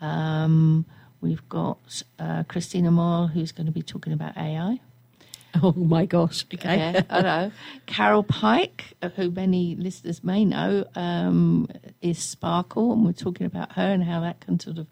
Um, 0.00 0.84
we've 1.20 1.46
got 1.48 2.02
uh, 2.18 2.44
Christina 2.44 2.90
Moyle, 2.90 3.28
who's 3.28 3.52
going 3.52 3.66
to 3.66 3.72
be 3.72 3.82
talking 3.82 4.12
about 4.12 4.36
AI. 4.36 4.80
Oh 5.62 5.72
my 5.72 6.06
gosh! 6.06 6.46
Okay. 6.54 6.76
Yeah, 6.76 7.02
I 7.10 7.20
know. 7.20 7.52
Carol 7.86 8.22
Pike, 8.22 8.94
uh, 9.02 9.10
who 9.10 9.30
many 9.30 9.76
listeners 9.76 10.24
may 10.24 10.44
know, 10.46 10.86
um, 10.94 11.68
is 12.00 12.18
Sparkle, 12.18 12.92
and 12.92 13.04
we're 13.04 13.12
talking 13.12 13.46
about 13.46 13.72
her 13.72 13.92
and 13.92 14.02
how 14.02 14.20
that 14.20 14.40
can 14.40 14.58
sort 14.58 14.78
of 14.78 14.86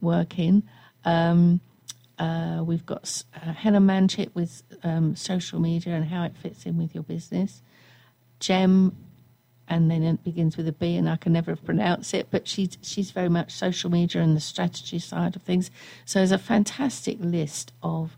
work 0.00 0.38
in. 0.38 0.62
Um, 1.04 1.60
uh, 2.18 2.62
we've 2.64 2.86
got 2.86 3.24
uh, 3.34 3.52
Hannah 3.52 3.80
Manchit 3.80 4.34
with 4.34 4.62
um, 4.82 5.16
social 5.16 5.60
media 5.60 5.94
and 5.94 6.06
how 6.06 6.24
it 6.24 6.36
fits 6.36 6.64
in 6.64 6.78
with 6.78 6.94
your 6.94 7.04
business. 7.04 7.60
Jem, 8.40 8.96
and 9.68 9.90
then 9.90 10.02
it 10.02 10.24
begins 10.24 10.56
with 10.56 10.66
a 10.66 10.72
B, 10.72 10.96
and 10.96 11.08
I 11.10 11.16
can 11.16 11.32
never 11.34 11.56
pronounce 11.56 12.14
it, 12.14 12.28
but 12.30 12.48
she's 12.48 12.78
she's 12.80 13.10
very 13.10 13.28
much 13.28 13.52
social 13.52 13.90
media 13.90 14.22
and 14.22 14.34
the 14.34 14.40
strategy 14.40 14.98
side 14.98 15.36
of 15.36 15.42
things. 15.42 15.70
So 16.06 16.20
there's 16.20 16.32
a 16.32 16.38
fantastic 16.38 17.18
list 17.20 17.72
of 17.82 18.16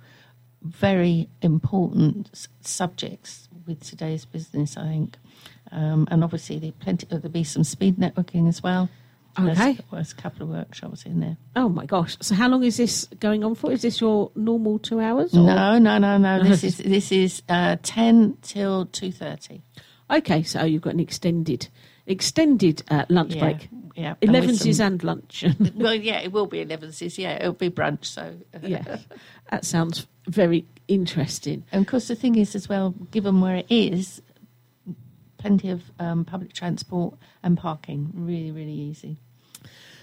very 0.63 1.29
important 1.43 2.31
s- 2.33 2.49
subjects 2.61 3.49
with 3.67 3.83
today's 3.83 4.25
business, 4.25 4.77
I 4.77 4.83
think. 4.89 5.17
Um, 5.71 6.09
and 6.11 6.25
obviously, 6.25 6.59
there 6.59 6.73
plenty, 6.73 7.07
there'll 7.07 7.29
be 7.29 7.45
some 7.45 7.65
speed 7.65 7.97
networking 7.97 8.49
as 8.49 8.63
well. 8.63 8.89
Okay. 9.39 9.55
There's, 9.75 9.79
there's 9.93 10.13
a 10.13 10.17
couple 10.17 10.43
of 10.45 10.49
workshops 10.49 11.05
in 11.05 11.21
there. 11.21 11.37
Oh 11.55 11.69
my 11.69 11.87
gosh! 11.87 12.17
So 12.21 12.35
how 12.35 12.49
long 12.49 12.65
is 12.65 12.77
this 12.77 13.07
going 13.21 13.45
on 13.45 13.55
for? 13.55 13.71
Is 13.71 13.83
this 13.83 14.01
your 14.01 14.33
normal 14.35 14.79
two 14.81 14.99
hours? 14.99 15.33
or- 15.35 15.45
No, 15.47 15.79
no, 15.79 15.99
no, 15.99 16.17
no. 16.19 16.43
This 16.49 16.65
is 16.65 16.79
this 16.79 17.13
is 17.13 17.43
uh, 17.49 17.77
ten 17.83 18.37
till 18.43 18.87
two 18.87 19.13
thirty. 19.13 19.63
Okay, 20.11 20.43
so 20.43 20.65
you've 20.65 20.83
got 20.83 20.95
an 20.95 21.01
extended 21.01 21.69
extended 22.07 22.83
uh, 22.91 23.05
lunch 23.11 23.35
Yeah, 23.35 23.41
break. 23.41 23.69
yeah. 23.95 24.15
and 24.23 24.31
Elevenses 24.31 24.77
some- 24.79 24.87
and 24.87 25.05
lunch. 25.05 25.45
well, 25.77 25.95
yeah, 25.95 26.21
it 26.21 26.33
will 26.33 26.47
be 26.47 26.65
elevenses. 26.65 27.17
Yeah, 27.19 27.35
it'll 27.37 27.53
be 27.53 27.71
brunch. 27.71 28.07
So, 28.07 28.35
yeah, 28.63 28.97
that 29.51 29.65
sounds 29.67 30.07
very 30.29 30.67
interesting. 30.87 31.65
and 31.73 31.83
of 31.83 31.91
course, 31.91 32.09
the 32.09 32.15
thing 32.15 32.37
is 32.37 32.55
as 32.55 32.69
well, 32.69 32.95
given 33.11 33.41
where 33.41 33.57
it 33.57 33.67
is, 33.69 34.23
plenty 35.39 35.71
of 35.71 35.83
um, 35.99 36.25
public 36.25 36.53
transport 36.53 37.15
and 37.43 37.57
parking. 37.57 38.11
Really, 38.15 38.51
really 38.51 38.73
easy. 38.73 39.17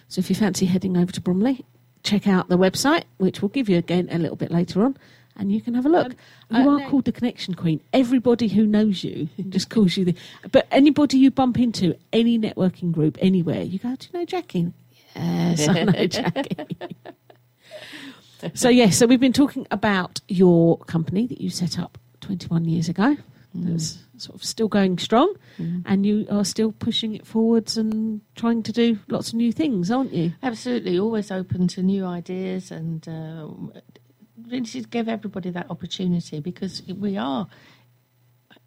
So 0.08 0.20
if 0.20 0.30
you 0.30 0.36
fancy 0.36 0.66
heading 0.66 0.98
over 0.98 1.12
to 1.12 1.22
Bromley, 1.22 1.66
check 2.04 2.28
out 2.28 2.48
the 2.50 2.58
website, 2.58 3.04
which 3.18 3.42
we'll 3.42 3.50
give 3.50 3.70
you 3.70 3.78
again 3.78 4.08
a 4.12 4.18
little 4.18 4.38
bit 4.38 4.52
later 4.52 4.84
on, 4.84 4.96
and 5.36 5.52
you 5.52 5.62
can 5.62 5.74
have 5.74 5.86
a 5.86 5.90
look. 5.90 6.16
Um, 6.52 6.64
you 6.64 6.70
uh, 6.70 6.76
are 6.76 6.80
no- 6.80 6.90
called 6.90 7.06
the 7.06 7.12
Connection 7.12 7.54
Queen. 7.56 7.82
Everybody 7.92 8.48
who 8.48 8.66
knows 8.66 9.04
you 9.04 9.30
just 9.50 9.70
calls 9.70 9.98
you 9.98 10.06
the. 10.06 10.16
But 10.52 10.68
anybody 10.72 11.18
you 11.18 11.32
bump 11.32 11.60
into, 11.60 11.96
any 12.14 12.40
networking 12.40 12.92
group, 12.92 13.18
anywhere, 13.22 13.62
you 13.62 13.80
go, 13.80 13.96
"Do 13.96 14.08
you 14.12 14.20
know 14.20 14.26
Jackie?" 14.26 14.72
Yes, 15.16 15.68
I 15.70 15.84
know 15.84 16.08
Jackie. 16.08 16.68
So 18.54 18.70
yes, 18.70 18.98
so 18.98 19.06
we've 19.08 19.20
been 19.20 19.34
talking 19.34 19.66
about 19.72 20.22
your 20.28 20.78
company 20.80 21.28
that 21.28 21.42
you 21.42 21.50
set 21.50 21.80
up 21.80 21.98
21 22.22 22.66
years 22.66 22.90
ago. 22.90 23.16
That's 23.58 24.00
sort 24.18 24.36
of 24.36 24.44
still 24.44 24.68
going 24.68 24.98
strong, 24.98 25.34
Mm. 25.58 25.84
and 25.86 26.06
you 26.06 26.28
are 26.30 26.44
still 26.44 26.74
pushing 26.74 27.16
it 27.16 27.26
forwards 27.26 27.78
and 27.78 28.20
trying 28.36 28.64
to 28.64 28.74
do 28.74 29.00
lots 29.08 29.30
of 29.30 29.36
new 29.36 29.54
things, 29.54 29.90
aren't 29.90 30.12
you? 30.14 30.34
Absolutely, 30.44 31.00
always 31.00 31.32
open 31.32 31.70
to 31.70 31.82
new 31.82 32.04
ideas 32.06 32.70
and 32.70 33.08
uh, 33.08 33.48
really 34.50 34.66
to 34.66 34.82
give 34.82 35.08
everybody 35.08 35.50
that 35.52 35.72
opportunity 35.72 36.42
because 36.42 36.84
we 37.00 37.16
are 37.16 37.48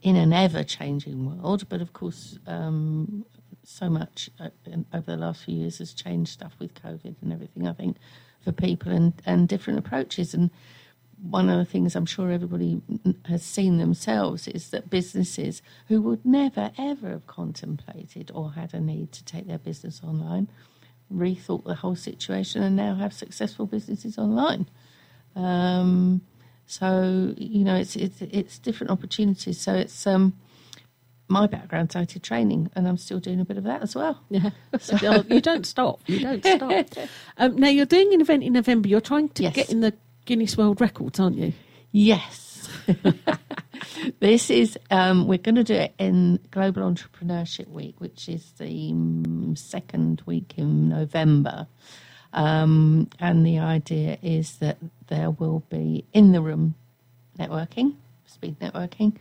in 0.00 0.16
an 0.16 0.32
ever 0.32 0.64
changing 0.64 1.26
world. 1.42 1.68
But 1.68 1.82
of 1.82 1.92
course, 1.92 2.38
um, 2.46 3.26
so 3.64 3.90
much 3.90 4.30
uh, 4.40 4.48
over 4.94 5.10
the 5.10 5.18
last 5.18 5.44
few 5.44 5.56
years 5.56 5.78
has 5.78 5.92
changed 5.92 6.30
stuff 6.32 6.54
with 6.58 6.72
COVID 6.74 7.16
and 7.20 7.30
everything, 7.30 7.66
I 7.68 7.74
think, 7.74 7.98
for 8.44 8.52
people 8.52 8.92
and, 8.92 9.12
and 9.26 9.48
different 9.48 9.78
approaches. 9.78 10.34
And 10.34 10.50
one 11.22 11.48
of 11.48 11.58
the 11.58 11.64
things 11.64 11.96
I'm 11.96 12.06
sure 12.06 12.30
everybody 12.30 12.80
has 13.26 13.42
seen 13.42 13.78
themselves 13.78 14.46
is 14.48 14.70
that 14.70 14.90
businesses 14.90 15.62
who 15.88 16.00
would 16.02 16.24
never 16.24 16.70
ever 16.78 17.10
have 17.10 17.26
contemplated 17.26 18.30
or 18.32 18.52
had 18.52 18.72
a 18.72 18.80
need 18.80 19.12
to 19.12 19.24
take 19.24 19.46
their 19.46 19.58
business 19.58 20.00
online 20.04 20.48
rethought 21.12 21.64
the 21.64 21.74
whole 21.74 21.96
situation 21.96 22.62
and 22.62 22.76
now 22.76 22.94
have 22.94 23.12
successful 23.12 23.66
businesses 23.66 24.18
online. 24.18 24.68
Um, 25.34 26.20
so 26.66 27.34
you 27.36 27.64
know, 27.64 27.76
it's 27.76 27.96
it's 27.96 28.20
it's 28.20 28.58
different 28.58 28.90
opportunities. 28.90 29.60
So 29.60 29.74
it's 29.74 30.06
um, 30.06 30.34
my 31.28 31.46
background's 31.46 31.94
IT 31.94 32.22
training, 32.22 32.70
and 32.74 32.88
I'm 32.88 32.96
still 32.96 33.20
doing 33.20 33.40
a 33.40 33.44
bit 33.44 33.56
of 33.58 33.64
that 33.64 33.82
as 33.82 33.94
well. 33.94 34.20
Yeah, 34.30 34.50
so 34.80 35.22
you 35.28 35.40
don't 35.40 35.66
stop. 35.66 36.00
You 36.06 36.20
don't 36.20 36.44
stop. 36.44 36.86
Um, 37.40 37.56
now 37.56 37.68
you're 37.68 37.86
doing 37.86 38.12
an 38.14 38.20
event 38.20 38.42
in 38.42 38.54
November. 38.54 38.88
You're 38.88 39.00
trying 39.00 39.28
to 39.30 39.42
Yes. 39.44 39.54
get 39.54 39.70
in 39.70 39.80
the 39.80 39.94
Guinness 40.24 40.56
World 40.56 40.80
Records, 40.80 41.20
aren't 41.20 41.36
you? 41.36 41.52
Yes. 41.92 42.68
this 44.20 44.50
is, 44.50 44.76
um, 44.90 45.26
we're 45.28 45.38
going 45.38 45.54
to 45.54 45.64
do 45.64 45.74
it 45.74 45.94
in 45.98 46.40
Global 46.50 46.82
Entrepreneurship 46.82 47.68
Week, 47.68 47.94
which 48.00 48.28
is 48.28 48.52
the 48.58 48.64
mm, 48.92 49.56
second 49.56 50.22
week 50.26 50.54
in 50.56 50.88
November. 50.88 51.66
Um, 52.32 53.08
and 53.20 53.46
the 53.46 53.58
idea 53.60 54.18
is 54.22 54.56
that 54.58 54.78
there 55.06 55.30
will 55.30 55.62
be 55.70 56.04
in 56.12 56.32
the 56.32 56.40
room 56.40 56.74
networking, 57.38 57.94
speed 58.28 58.58
networking, 58.60 59.16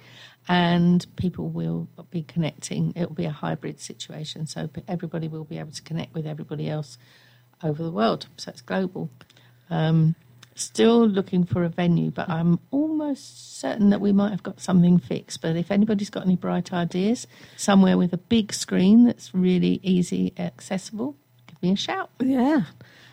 and 0.47 1.05
people 1.15 1.49
will 1.49 1.87
be 2.11 2.23
connecting. 2.23 2.93
It 2.95 3.07
will 3.07 3.15
be 3.15 3.25
a 3.25 3.31
hybrid 3.31 3.79
situation, 3.79 4.47
so 4.47 4.69
everybody 4.87 5.27
will 5.27 5.43
be 5.43 5.57
able 5.57 5.71
to 5.71 5.81
connect 5.81 6.13
with 6.13 6.25
everybody 6.25 6.69
else 6.69 6.97
over 7.63 7.83
the 7.83 7.91
world. 7.91 8.27
So 8.37 8.51
it's 8.51 8.61
global. 8.61 9.09
Um, 9.69 10.15
still 10.55 11.07
looking 11.07 11.43
for 11.43 11.63
a 11.63 11.69
venue, 11.69 12.11
but 12.11 12.29
I'm 12.29 12.59
almost 12.71 13.59
certain 13.59 13.89
that 13.89 14.01
we 14.01 14.11
might 14.11 14.31
have 14.31 14.43
got 14.43 14.59
something 14.59 14.99
fixed. 14.99 15.41
But 15.41 15.55
if 15.55 15.71
anybody's 15.71 16.09
got 16.09 16.25
any 16.25 16.35
bright 16.35 16.73
ideas, 16.73 17.27
somewhere 17.55 17.97
with 17.97 18.13
a 18.13 18.17
big 18.17 18.53
screen 18.53 19.05
that's 19.05 19.33
really 19.33 19.79
easy 19.83 20.33
accessible, 20.37 21.15
give 21.47 21.61
me 21.61 21.71
a 21.71 21.75
shout. 21.75 22.09
Yeah. 22.19 22.63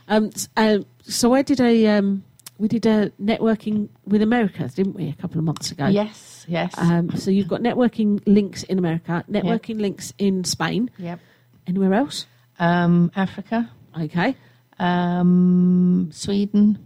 Um, 0.09 0.31
uh, 0.57 0.79
so 1.03 1.35
I 1.35 1.43
did 1.43 1.61
a 1.61 1.87
um, 1.89 2.25
we 2.59 2.69
did 2.69 2.87
a 2.87 3.11
networking 3.21 3.89
with 4.07 4.23
America, 4.23 4.69
didn't 4.75 4.95
we, 4.95 5.09
a 5.09 5.15
couple 5.15 5.39
of 5.39 5.45
months 5.45 5.71
ago? 5.73 5.87
Yes, 5.87 6.45
yes. 6.49 6.73
Um, 6.79 7.11
so 7.17 7.31
you've 7.31 7.49
got 7.49 7.61
networking 7.61 8.23
links 8.27 8.63
in 8.65 8.79
America, 8.79 9.25
networking 9.31 9.81
links 9.81 10.13
in 10.19 10.45
Spain. 10.45 10.91
yep. 10.99 11.19
Anywhere 11.67 11.95
else? 11.95 12.27
Um, 12.59 13.11
Africa, 13.17 13.71
Okay. 14.01 14.37
um, 14.79 16.11
Sweden. 16.13 16.79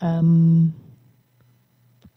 Um, 0.00 0.74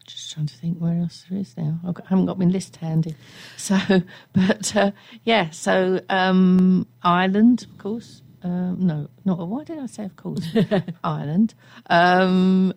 just 0.06 0.32
trying 0.32 0.46
to 0.46 0.56
think 0.56 0.78
where 0.78 0.98
else 0.98 1.24
there 1.28 1.38
is 1.40 1.56
now. 1.56 1.80
Got, 1.84 2.04
I 2.06 2.08
haven't 2.10 2.26
got 2.26 2.38
my 2.38 2.44
list 2.44 2.76
handy. 2.76 3.16
So, 3.56 3.78
but 4.32 4.76
uh, 4.76 4.90
yeah, 5.24 5.50
so 5.50 6.00
um, 6.08 6.86
Ireland, 7.02 7.66
of 7.70 7.78
course. 7.78 8.22
Um, 8.42 8.76
no, 8.86 9.08
not 9.24 9.38
why 9.46 9.64
did 9.64 9.78
I 9.78 9.86
say 9.86 10.04
of 10.04 10.16
course? 10.16 10.46
Ireland. 11.04 11.54
Um, 11.88 12.72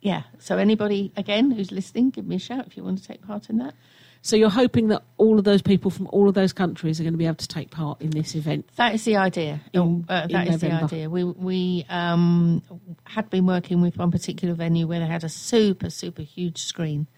yeah. 0.00 0.24
So 0.38 0.58
anybody 0.58 1.12
again 1.16 1.50
who's 1.50 1.72
listening, 1.72 2.10
give 2.10 2.26
me 2.26 2.36
a 2.36 2.40
shout 2.40 2.66
if 2.66 2.76
you 2.76 2.84
want 2.84 2.98
to 2.98 3.04
take 3.06 3.22
part 3.22 3.48
in 3.48 3.58
that. 3.58 3.74
So 4.24 4.36
you're 4.36 4.50
hoping 4.50 4.88
that 4.88 5.02
all 5.16 5.38
of 5.38 5.44
those 5.44 5.62
people 5.62 5.90
from 5.90 6.06
all 6.12 6.28
of 6.28 6.34
those 6.34 6.52
countries 6.52 7.00
are 7.00 7.02
going 7.02 7.14
to 7.14 7.18
be 7.18 7.26
able 7.26 7.36
to 7.36 7.48
take 7.48 7.72
part 7.72 8.00
in 8.00 8.10
this 8.10 8.36
event. 8.36 8.68
That 8.76 8.94
is 8.94 9.04
the 9.04 9.16
idea. 9.16 9.60
In- 9.72 10.04
uh, 10.08 10.28
that 10.28 10.46
is 10.46 10.60
the 10.60 10.70
idea. 10.70 11.10
We 11.10 11.24
we 11.24 11.84
um, 11.88 12.62
had 13.04 13.30
been 13.30 13.46
working 13.46 13.80
with 13.80 13.96
one 13.96 14.12
particular 14.12 14.54
venue 14.54 14.86
where 14.86 15.00
they 15.00 15.06
had 15.06 15.24
a 15.24 15.28
super 15.28 15.90
super 15.90 16.22
huge 16.22 16.62
screen, 16.62 17.08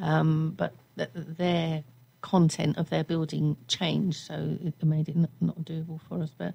um, 0.00 0.54
but 0.56 0.72
th- 0.96 1.10
their 1.14 1.82
content 2.20 2.78
of 2.78 2.90
their 2.90 3.02
building 3.02 3.56
changed, 3.66 4.18
so 4.18 4.56
it 4.62 4.74
made 4.84 5.08
it 5.08 5.16
not, 5.16 5.30
not 5.40 5.60
doable 5.64 6.00
for 6.08 6.22
us. 6.22 6.30
But 6.38 6.54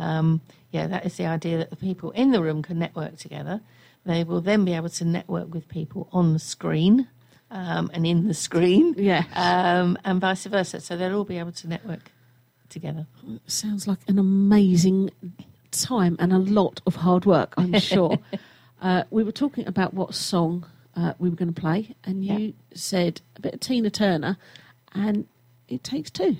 um, 0.00 0.40
yeah, 0.72 0.86
that 0.86 1.04
is 1.06 1.16
the 1.16 1.26
idea 1.26 1.58
that 1.58 1.70
the 1.70 1.76
people 1.76 2.10
in 2.12 2.30
the 2.30 2.40
room 2.42 2.62
can 2.62 2.78
network 2.78 3.16
together. 3.16 3.60
They 4.06 4.24
will 4.24 4.40
then 4.40 4.64
be 4.64 4.72
able 4.74 4.88
to 4.88 5.04
network 5.04 5.52
with 5.52 5.68
people 5.68 6.08
on 6.12 6.32
the 6.32 6.38
screen 6.38 7.08
um, 7.50 7.90
and 7.92 8.06
in 8.06 8.28
the 8.28 8.34
screen, 8.34 8.94
Yeah. 8.96 9.24
um, 9.34 9.98
and 10.04 10.20
vice 10.20 10.46
versa. 10.46 10.80
So 10.80 10.96
they'll 10.96 11.16
all 11.18 11.24
be 11.24 11.38
able 11.38 11.52
to 11.52 11.68
network 11.68 12.12
together. 12.68 13.06
Sounds 13.46 13.86
like 13.88 13.98
an 14.08 14.18
amazing 14.18 15.10
time 15.72 16.16
and 16.18 16.32
a 16.32 16.38
lot 16.38 16.80
of 16.86 16.94
hard 16.96 17.24
work, 17.26 17.54
I'm 17.56 17.78
sure. 17.92 18.18
uh, 18.80 19.02
we 19.10 19.22
were 19.24 19.32
talking 19.32 19.66
about 19.66 19.92
what 19.94 20.14
song 20.14 20.64
uh, 20.96 21.12
we 21.18 21.28
were 21.28 21.36
going 21.36 21.52
to 21.52 21.60
play, 21.60 21.94
and 22.04 22.24
you 22.24 22.38
Yeah. 22.38 22.50
said 22.74 23.20
a 23.36 23.40
bit 23.40 23.54
of 23.54 23.60
Tina 23.60 23.90
Turner, 23.90 24.36
and 24.94 25.26
it 25.68 25.82
takes 25.84 26.10
two. 26.10 26.36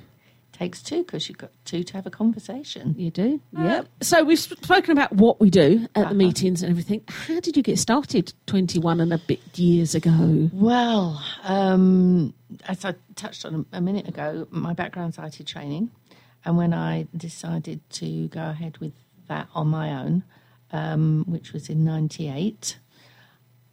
Takes 0.60 0.82
two 0.82 1.02
because 1.02 1.26
you've 1.26 1.38
got 1.38 1.50
two 1.64 1.82
to 1.82 1.94
have 1.94 2.06
a 2.06 2.10
conversation. 2.10 2.94
You 2.98 3.10
do? 3.10 3.40
Uh, 3.56 3.62
yeah. 3.62 3.82
So 4.02 4.22
we've 4.24 4.38
spoken 4.38 4.90
about 4.92 5.10
what 5.14 5.40
we 5.40 5.48
do 5.48 5.86
at 5.94 6.02
Uh-huh. 6.02 6.08
the 6.10 6.14
meetings 6.14 6.62
and 6.62 6.70
everything. 6.70 7.02
How 7.08 7.40
did 7.40 7.56
you 7.56 7.62
get 7.62 7.78
started 7.78 8.34
21 8.46 9.00
and 9.00 9.10
a 9.12 9.18
bit 9.18 9.40
years 9.58 9.94
ago? 9.94 10.50
Well, 10.52 11.22
um, 11.44 12.34
as 12.68 12.84
I 12.84 12.94
touched 13.14 13.46
on 13.46 13.64
a, 13.72 13.78
a 13.78 13.80
minute 13.80 14.06
ago, 14.06 14.46
my 14.50 14.74
background's 14.74 15.16
IT 15.18 15.46
training, 15.46 15.90
and 16.44 16.58
when 16.58 16.74
I 16.74 17.06
decided 17.16 17.80
to 18.00 18.28
go 18.28 18.50
ahead 18.50 18.76
with 18.78 18.92
that 19.28 19.48
on 19.54 19.68
my 19.68 19.92
own, 20.02 20.24
um, 20.72 21.24
which 21.26 21.52
was 21.54 21.70
in 21.70 21.84
'98, 21.84 22.78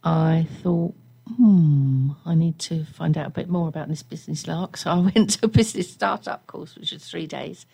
I 0.04 0.46
thought, 0.62 0.94
hmm, 1.36 2.10
I 2.24 2.34
need 2.34 2.58
to 2.60 2.84
find 2.84 3.16
out 3.16 3.26
a 3.26 3.30
bit 3.30 3.48
more 3.48 3.68
about 3.68 3.88
this 3.88 4.02
business 4.02 4.46
lark. 4.46 4.76
So 4.76 4.90
I 4.90 4.98
went 5.14 5.30
to 5.30 5.46
a 5.46 5.48
business 5.48 5.90
startup 5.90 6.46
course, 6.46 6.76
which 6.76 6.92
was 6.92 7.04
three 7.04 7.26
days. 7.26 7.66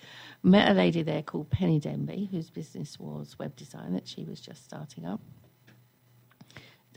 Met 0.42 0.70
a 0.70 0.74
lady 0.74 1.02
there 1.02 1.22
called 1.22 1.50
Penny 1.50 1.80
Denby, 1.80 2.28
whose 2.30 2.50
business 2.50 2.98
was 2.98 3.38
web 3.38 3.56
design 3.56 3.94
that 3.94 4.06
she 4.06 4.24
was 4.24 4.40
just 4.40 4.64
starting 4.64 5.06
up. 5.06 5.20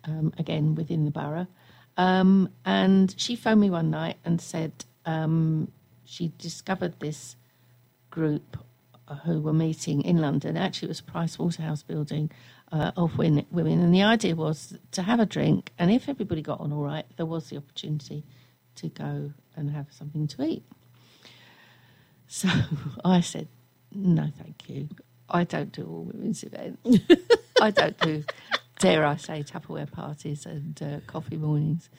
Um, 0.03 0.33
again, 0.37 0.75
within 0.75 1.05
the 1.05 1.11
borough. 1.11 1.47
Um, 1.97 2.49
and 2.63 3.13
she 3.17 3.35
phoned 3.35 3.59
me 3.59 3.69
one 3.69 3.89
night 3.89 4.17
and 4.23 4.39
said 4.39 4.71
um, 5.05 5.71
she 6.05 6.31
discovered 6.37 6.99
this 6.99 7.35
group 8.11 8.57
uh, 9.07 9.15
who 9.15 9.41
were 9.41 9.53
meeting 9.53 10.03
in 10.03 10.17
London. 10.17 10.55
Actually, 10.55 10.87
it 10.87 10.89
was 10.89 11.01
Price 11.01 11.39
Waterhouse 11.39 11.81
building 11.81 12.29
uh, 12.71 12.91
of 12.95 13.17
win- 13.17 13.45
women. 13.51 13.81
And 13.81 13.93
the 13.93 14.03
idea 14.03 14.35
was 14.35 14.77
to 14.91 15.01
have 15.01 15.19
a 15.19 15.25
drink, 15.25 15.71
and 15.77 15.91
if 15.91 16.09
everybody 16.09 16.41
got 16.41 16.59
on 16.59 16.73
all 16.73 16.83
right, 16.83 17.05
there 17.17 17.25
was 17.25 17.49
the 17.49 17.57
opportunity 17.57 18.23
to 18.75 18.89
go 18.89 19.31
and 19.55 19.71
have 19.71 19.87
something 19.91 20.27
to 20.27 20.43
eat. 20.43 20.63
So 22.27 22.49
I 23.05 23.21
said, 23.21 23.47
no, 23.93 24.29
thank 24.37 24.69
you. 24.69 24.89
I 25.29 25.43
don't 25.43 25.71
do 25.71 25.85
all 25.85 26.03
women's 26.03 26.43
events. 26.43 26.79
I 27.61 27.71
don't 27.71 27.97
do, 27.99 28.23
dare 28.79 29.05
I 29.05 29.17
say, 29.17 29.43
Tupperware 29.43 29.91
parties 29.91 30.45
and 30.45 30.81
uh, 30.81 30.99
coffee 31.07 31.37
mornings. 31.37 31.89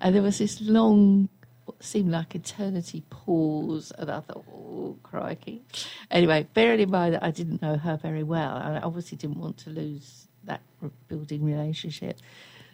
And 0.00 0.14
there 0.14 0.22
was 0.22 0.38
this 0.38 0.60
long, 0.60 1.28
what 1.64 1.82
seemed 1.82 2.10
like 2.10 2.34
eternity 2.34 3.02
pause, 3.10 3.92
and 3.98 4.10
I 4.10 4.20
thought, 4.20 4.44
oh, 4.52 4.96
crikey. 5.02 5.62
Anyway, 6.10 6.46
bearing 6.54 6.80
in 6.80 6.90
mind 6.90 7.14
that 7.14 7.22
I 7.22 7.30
didn't 7.30 7.62
know 7.62 7.76
her 7.76 7.96
very 7.96 8.22
well, 8.22 8.56
and 8.56 8.76
I 8.76 8.80
obviously 8.80 9.16
didn't 9.16 9.38
want 9.38 9.58
to 9.58 9.70
lose 9.70 10.28
that 10.44 10.60
building 11.08 11.44
relationship. 11.44 12.18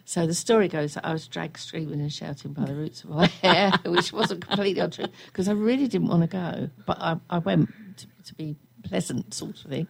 So 0.03 0.27
the 0.27 0.33
story 0.33 0.67
goes 0.67 0.95
that 0.95 1.05
I 1.05 1.13
was 1.13 1.27
dragged 1.27 1.57
screaming 1.57 2.01
and 2.01 2.11
shouting 2.11 2.53
by 2.53 2.65
the 2.65 2.75
roots 2.75 3.03
of 3.03 3.11
my 3.11 3.27
hair, 3.41 3.71
which 3.85 4.11
wasn't 4.11 4.45
completely 4.47 4.81
untrue 4.81 5.05
because 5.27 5.47
I 5.47 5.53
really 5.53 5.87
didn't 5.87 6.09
want 6.09 6.21
to 6.23 6.27
go, 6.27 6.69
but 6.85 6.99
I, 6.99 7.17
I 7.29 7.37
went 7.37 7.69
to, 7.97 8.07
to 8.25 8.35
be 8.35 8.55
pleasant, 8.83 9.33
sort 9.33 9.63
of 9.63 9.69
thing. 9.69 9.87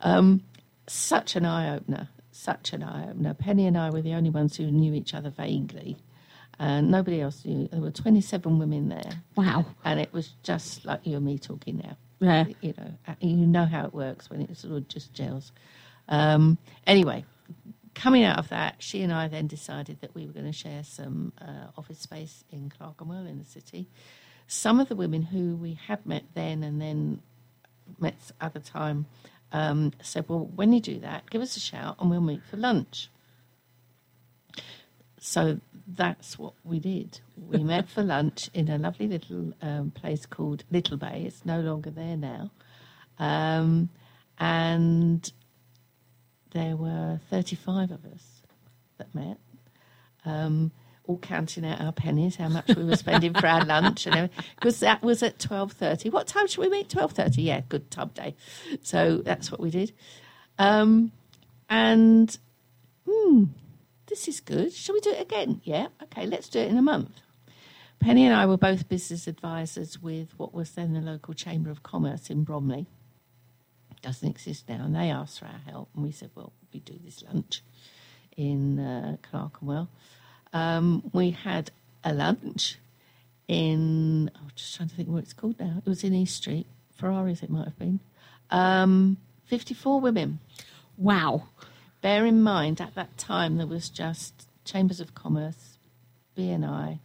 Um, 0.00 0.42
such 0.86 1.36
an 1.36 1.46
eye 1.46 1.74
opener, 1.74 2.08
such 2.30 2.72
an 2.72 2.82
eye 2.82 3.08
opener. 3.08 3.32
Penny 3.34 3.66
and 3.66 3.78
I 3.78 3.90
were 3.90 4.02
the 4.02 4.14
only 4.14 4.30
ones 4.30 4.56
who 4.56 4.70
knew 4.70 4.92
each 4.92 5.14
other 5.14 5.30
vaguely. 5.30 5.96
And 6.58 6.90
nobody 6.90 7.20
else 7.20 7.44
knew. 7.44 7.68
There 7.68 7.80
were 7.80 7.90
27 7.90 8.58
women 8.58 8.88
there. 8.88 9.22
Wow. 9.36 9.66
And 9.84 9.98
it 10.00 10.12
was 10.12 10.30
just 10.42 10.84
like 10.84 11.00
you 11.04 11.16
and 11.16 11.26
me 11.26 11.38
talking 11.38 11.78
now. 11.78 11.96
Yeah. 12.20 12.44
You 12.60 12.74
know, 12.78 12.90
uh, 13.08 13.14
you 13.20 13.46
know 13.46 13.64
how 13.64 13.86
it 13.86 13.94
works 13.94 14.30
when 14.30 14.42
it 14.42 14.56
sort 14.56 14.74
of 14.74 14.88
just 14.88 15.12
gels. 15.12 15.52
Um, 16.08 16.58
anyway, 16.86 17.24
coming 17.94 18.24
out 18.24 18.38
of 18.38 18.48
that, 18.48 18.76
she 18.78 19.02
and 19.02 19.12
I 19.12 19.28
then 19.28 19.46
decided 19.46 20.00
that 20.00 20.14
we 20.14 20.26
were 20.26 20.32
going 20.32 20.46
to 20.46 20.52
share 20.52 20.84
some 20.84 21.32
uh, 21.40 21.66
office 21.76 21.98
space 21.98 22.44
in 22.50 22.70
Clerkenwell 22.70 23.26
in 23.26 23.38
the 23.38 23.44
city. 23.44 23.88
Some 24.46 24.80
of 24.80 24.88
the 24.88 24.96
women 24.96 25.22
who 25.22 25.56
we 25.56 25.74
had 25.86 26.04
met 26.04 26.24
then 26.34 26.62
and 26.62 26.80
then 26.80 27.20
met 27.98 28.14
other 28.40 28.60
time 28.60 29.06
um, 29.52 29.92
said, 30.02 30.26
"Well, 30.28 30.50
when 30.54 30.72
you 30.72 30.80
do 30.80 30.98
that, 31.00 31.30
give 31.30 31.40
us 31.40 31.56
a 31.56 31.60
shout 31.60 31.96
and 31.98 32.10
we'll 32.10 32.20
meet 32.20 32.42
for 32.50 32.56
lunch." 32.56 33.08
So 35.18 35.60
that's 35.86 36.38
what 36.38 36.54
we 36.64 36.78
did. 36.78 37.20
We 37.36 37.62
met 37.64 37.88
for 37.88 38.02
lunch 38.02 38.50
in 38.54 38.68
a 38.68 38.78
lovely 38.78 39.08
little 39.08 39.52
um, 39.62 39.90
place 39.90 40.26
called 40.26 40.64
Little 40.70 40.96
Bay. 40.96 41.24
It's 41.26 41.44
no 41.44 41.60
longer 41.60 41.90
there 41.90 42.16
now, 42.16 42.50
um, 43.18 43.90
and 44.38 45.30
there 46.52 46.76
were 46.76 47.20
thirty-five 47.30 47.90
of 47.90 48.04
us 48.06 48.42
that 48.98 49.14
met. 49.14 49.38
Um, 50.24 50.72
all 51.06 51.18
counting 51.18 51.66
out 51.66 51.80
our 51.82 51.92
pennies, 51.92 52.36
how 52.36 52.48
much 52.48 52.74
we 52.74 52.84
were 52.84 52.96
spending 52.96 53.34
for 53.34 53.46
our 53.46 53.64
lunch, 53.64 54.06
and 54.06 54.30
because 54.56 54.80
that 54.80 55.02
was 55.02 55.22
at 55.22 55.38
twelve 55.38 55.72
thirty. 55.72 56.08
What 56.08 56.26
time 56.26 56.46
should 56.46 56.60
we 56.60 56.70
meet? 56.70 56.88
Twelve 56.88 57.12
thirty. 57.12 57.42
Yeah, 57.42 57.60
good 57.68 57.90
tub 57.90 58.14
day. 58.14 58.34
So 58.82 59.18
that's 59.18 59.50
what 59.50 59.60
we 59.60 59.70
did, 59.70 59.92
um, 60.58 61.12
and 61.68 62.36
hmm, 63.06 63.44
this 64.06 64.28
is 64.28 64.40
good. 64.40 64.72
Shall 64.72 64.94
we 64.94 65.00
do 65.00 65.10
it 65.10 65.20
again? 65.20 65.60
Yeah. 65.64 65.88
Okay, 66.04 66.26
let's 66.26 66.48
do 66.48 66.58
it 66.60 66.68
in 66.68 66.78
a 66.78 66.82
month. 66.82 67.10
Penny 68.00 68.24
and 68.24 68.34
I 68.34 68.44
were 68.44 68.58
both 68.58 68.88
business 68.88 69.26
advisors 69.26 70.02
with 70.02 70.34
what 70.36 70.52
was 70.52 70.72
then 70.72 70.92
the 70.92 71.00
local 71.00 71.32
Chamber 71.32 71.70
of 71.70 71.82
Commerce 71.82 72.28
in 72.28 72.44
Bromley. 72.44 72.86
Doesn't 74.02 74.28
exist 74.28 74.68
now, 74.68 74.84
and 74.84 74.94
they 74.94 75.10
asked 75.10 75.38
for 75.38 75.46
our 75.46 75.62
help, 75.66 75.88
and 75.94 76.04
we 76.04 76.12
said, 76.12 76.30
"Well, 76.34 76.52
we 76.74 76.80
do 76.80 76.98
this 77.02 77.24
lunch 77.32 77.62
in 78.36 78.78
uh, 78.78 79.16
Clerkenwell." 79.22 79.88
Um, 80.52 81.10
we 81.14 81.30
had 81.30 81.70
a 82.04 82.12
lunch 82.12 82.76
in. 83.48 84.30
I'm 84.34 84.50
just 84.54 84.76
trying 84.76 84.90
to 84.90 84.94
think 84.94 85.08
what 85.08 85.22
it's 85.22 85.32
called 85.32 85.58
now. 85.58 85.82
It 85.84 85.88
was 85.88 86.04
in 86.04 86.12
East 86.12 86.36
Street, 86.36 86.66
Ferraris. 86.94 87.42
It 87.42 87.48
might 87.48 87.64
have 87.64 87.78
been. 87.78 88.00
Um, 88.50 89.16
Fifty-four 89.46 90.02
women. 90.02 90.40
Wow. 90.98 91.44
Bear 92.04 92.26
in 92.26 92.42
mind, 92.42 92.82
at 92.82 92.94
that 92.96 93.16
time 93.16 93.56
there 93.56 93.66
was 93.66 93.88
just 93.88 94.46
Chambers 94.66 95.00
of 95.00 95.14
Commerce, 95.14 95.78
BNI, 96.36 96.98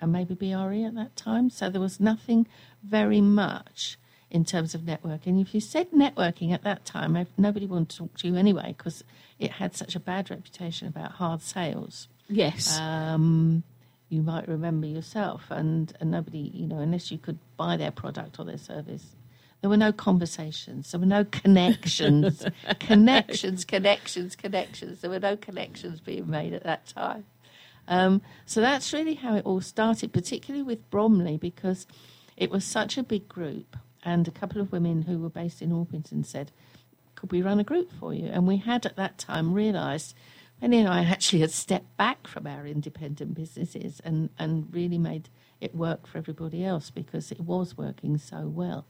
and 0.00 0.12
maybe 0.12 0.32
BRE 0.34 0.82
at 0.86 0.94
that 0.94 1.14
time. 1.14 1.50
So 1.50 1.68
there 1.68 1.78
was 1.78 2.00
nothing 2.00 2.46
very 2.82 3.20
much 3.20 3.98
in 4.30 4.46
terms 4.46 4.74
of 4.74 4.80
networking. 4.80 5.42
If 5.42 5.54
you 5.54 5.60
said 5.60 5.90
networking 5.90 6.54
at 6.54 6.62
that 6.62 6.86
time, 6.86 7.26
nobody 7.36 7.66
wanted 7.66 7.90
to 7.90 7.98
talk 7.98 8.16
to 8.16 8.28
you 8.28 8.36
anyway 8.36 8.74
because 8.78 9.04
it 9.38 9.50
had 9.50 9.76
such 9.76 9.94
a 9.94 10.00
bad 10.00 10.30
reputation 10.30 10.88
about 10.88 11.12
hard 11.12 11.42
sales. 11.42 12.08
Yes. 12.26 12.78
Um, 12.80 13.62
you 14.08 14.22
might 14.22 14.48
remember 14.48 14.86
yourself, 14.86 15.50
and, 15.50 15.92
and 16.00 16.10
nobody, 16.10 16.50
you 16.54 16.66
know, 16.66 16.78
unless 16.78 17.10
you 17.10 17.18
could 17.18 17.40
buy 17.58 17.76
their 17.76 17.90
product 17.90 18.38
or 18.38 18.46
their 18.46 18.56
service, 18.56 19.04
there 19.60 19.70
were 19.70 19.76
no 19.76 19.92
conversations, 19.92 20.90
there 20.90 21.00
were 21.00 21.06
no 21.06 21.24
connections, 21.24 22.44
connections, 22.80 23.64
connections, 23.64 24.34
connections. 24.34 25.00
There 25.00 25.10
were 25.10 25.20
no 25.20 25.36
connections 25.36 26.00
being 26.00 26.30
made 26.30 26.54
at 26.54 26.64
that 26.64 26.86
time. 26.86 27.24
Um, 27.86 28.22
so 28.46 28.60
that's 28.60 28.92
really 28.92 29.14
how 29.14 29.34
it 29.34 29.44
all 29.44 29.60
started, 29.60 30.12
particularly 30.12 30.62
with 30.62 30.88
Bromley, 30.90 31.36
because 31.36 31.86
it 32.36 32.50
was 32.50 32.64
such 32.64 32.96
a 32.96 33.02
big 33.02 33.28
group, 33.28 33.76
and 34.02 34.26
a 34.26 34.30
couple 34.30 34.60
of 34.60 34.72
women 34.72 35.02
who 35.02 35.18
were 35.18 35.28
based 35.28 35.60
in 35.60 35.72
Orpington 35.72 36.24
said, 36.24 36.52
"Could 37.14 37.32
we 37.32 37.42
run 37.42 37.60
a 37.60 37.64
group 37.64 37.90
for 37.92 38.14
you?" 38.14 38.26
And 38.28 38.46
we 38.46 38.58
had 38.58 38.86
at 38.86 38.96
that 38.96 39.18
time 39.18 39.52
realised. 39.52 40.14
Penny 40.60 40.78
and 40.78 40.88
I 40.88 41.04
actually 41.04 41.40
had 41.40 41.52
stepped 41.52 41.96
back 41.96 42.26
from 42.26 42.46
our 42.46 42.66
independent 42.66 43.34
businesses 43.34 43.98
and, 44.04 44.28
and 44.38 44.68
really 44.70 44.98
made 44.98 45.30
it 45.58 45.74
work 45.74 46.06
for 46.06 46.18
everybody 46.18 46.62
else 46.62 46.90
because 46.90 47.32
it 47.32 47.40
was 47.40 47.78
working 47.78 48.18
so 48.18 48.46
well. 48.46 48.84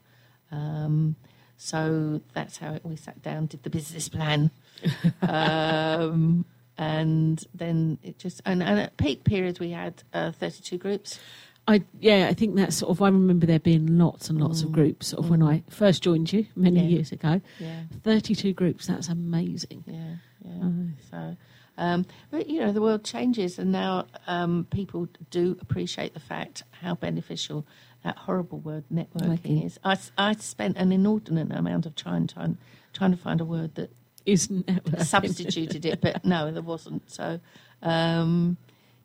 Um, 0.52 1.16
so 1.56 2.20
that's 2.32 2.56
how 2.58 2.74
it, 2.74 2.84
we 2.84 2.96
sat 2.96 3.22
down, 3.22 3.46
did 3.46 3.62
the 3.62 3.70
business 3.70 4.08
plan, 4.08 4.50
um, 5.22 6.44
and 6.78 7.44
then 7.54 7.98
it 8.02 8.18
just 8.18 8.40
and, 8.46 8.62
and 8.62 8.80
at 8.80 8.96
peak 8.96 9.24
periods 9.24 9.60
we 9.60 9.70
had 9.70 10.02
uh, 10.12 10.32
thirty-two 10.32 10.78
groups. 10.78 11.18
I 11.68 11.82
yeah, 12.00 12.26
I 12.28 12.34
think 12.34 12.56
that's 12.56 12.76
sort 12.76 12.90
of. 12.90 13.02
I 13.02 13.06
remember 13.08 13.46
there 13.46 13.58
being 13.60 13.98
lots 13.98 14.30
and 14.30 14.40
lots 14.40 14.62
of 14.62 14.72
groups. 14.72 15.12
Of 15.12 15.28
when 15.30 15.42
I 15.42 15.62
first 15.68 16.02
joined 16.02 16.32
you 16.32 16.46
many 16.56 16.80
Yeah. 16.80 16.86
years 16.88 17.12
ago. 17.12 17.40
Yeah, 17.58 17.82
Thirty-two 18.02 18.54
groups. 18.54 18.86
That's 18.86 19.08
amazing. 19.08 19.84
yeah, 19.86 20.14
yeah. 20.44 20.62
Oh. 20.64 20.84
So, 21.10 21.36
um, 21.76 22.06
but 22.30 22.48
you 22.48 22.60
know, 22.60 22.72
the 22.72 22.80
world 22.80 23.04
changes, 23.04 23.58
and 23.58 23.70
now 23.70 24.06
um, 24.26 24.66
people 24.70 25.08
do 25.30 25.56
appreciate 25.60 26.14
the 26.14 26.20
fact 26.20 26.62
how 26.80 26.94
beneficial 26.94 27.66
that 28.04 28.16
horrible 28.16 28.58
word 28.58 28.84
networking 28.92 29.64
is. 29.64 29.78
I 29.84 30.34
spent 30.34 30.76
an 30.76 30.92
inordinate 30.92 31.50
amount 31.52 31.86
of 31.86 31.94
time 31.94 32.26
trying 32.26 32.58
trying 32.92 33.10
to 33.12 33.16
find 33.16 33.40
a 33.40 33.44
word 33.44 33.74
that 33.76 33.90
Isn't 34.26 34.68
it? 34.68 35.02
substituted 35.02 35.84
it, 35.84 36.00
but 36.00 36.24
no, 36.24 36.50
there 36.50 36.62
wasn't. 36.62 37.10
So 37.10 37.40
um, 37.82 38.56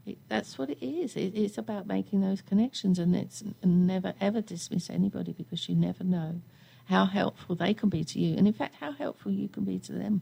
it, 0.06 0.18
that's 0.28 0.58
what 0.58 0.70
it 0.70 0.84
is. 0.86 1.16
It, 1.16 1.36
it's 1.36 1.58
about 1.58 1.88
making 1.88 2.22
those 2.22 2.42
connections, 2.42 3.00
and 3.00 3.16
it's 3.16 3.44
and 3.62 3.88
never 3.88 4.14
ever 4.22 4.42
dismiss 4.42 4.90
anybody 4.90 5.34
because 5.34 5.68
you 5.68 5.76
never 5.76 6.04
know 6.04 6.42
how 6.86 7.06
helpful 7.06 7.56
they 7.56 7.74
can 7.74 7.90
be 7.90 8.04
to 8.04 8.20
you, 8.20 8.38
and 8.38 8.48
in 8.48 8.54
fact, 8.54 8.76
how 8.80 8.92
helpful 8.92 9.32
you 9.32 9.48
can 9.50 9.64
be 9.64 9.80
to 9.80 9.92
them. 9.92 10.22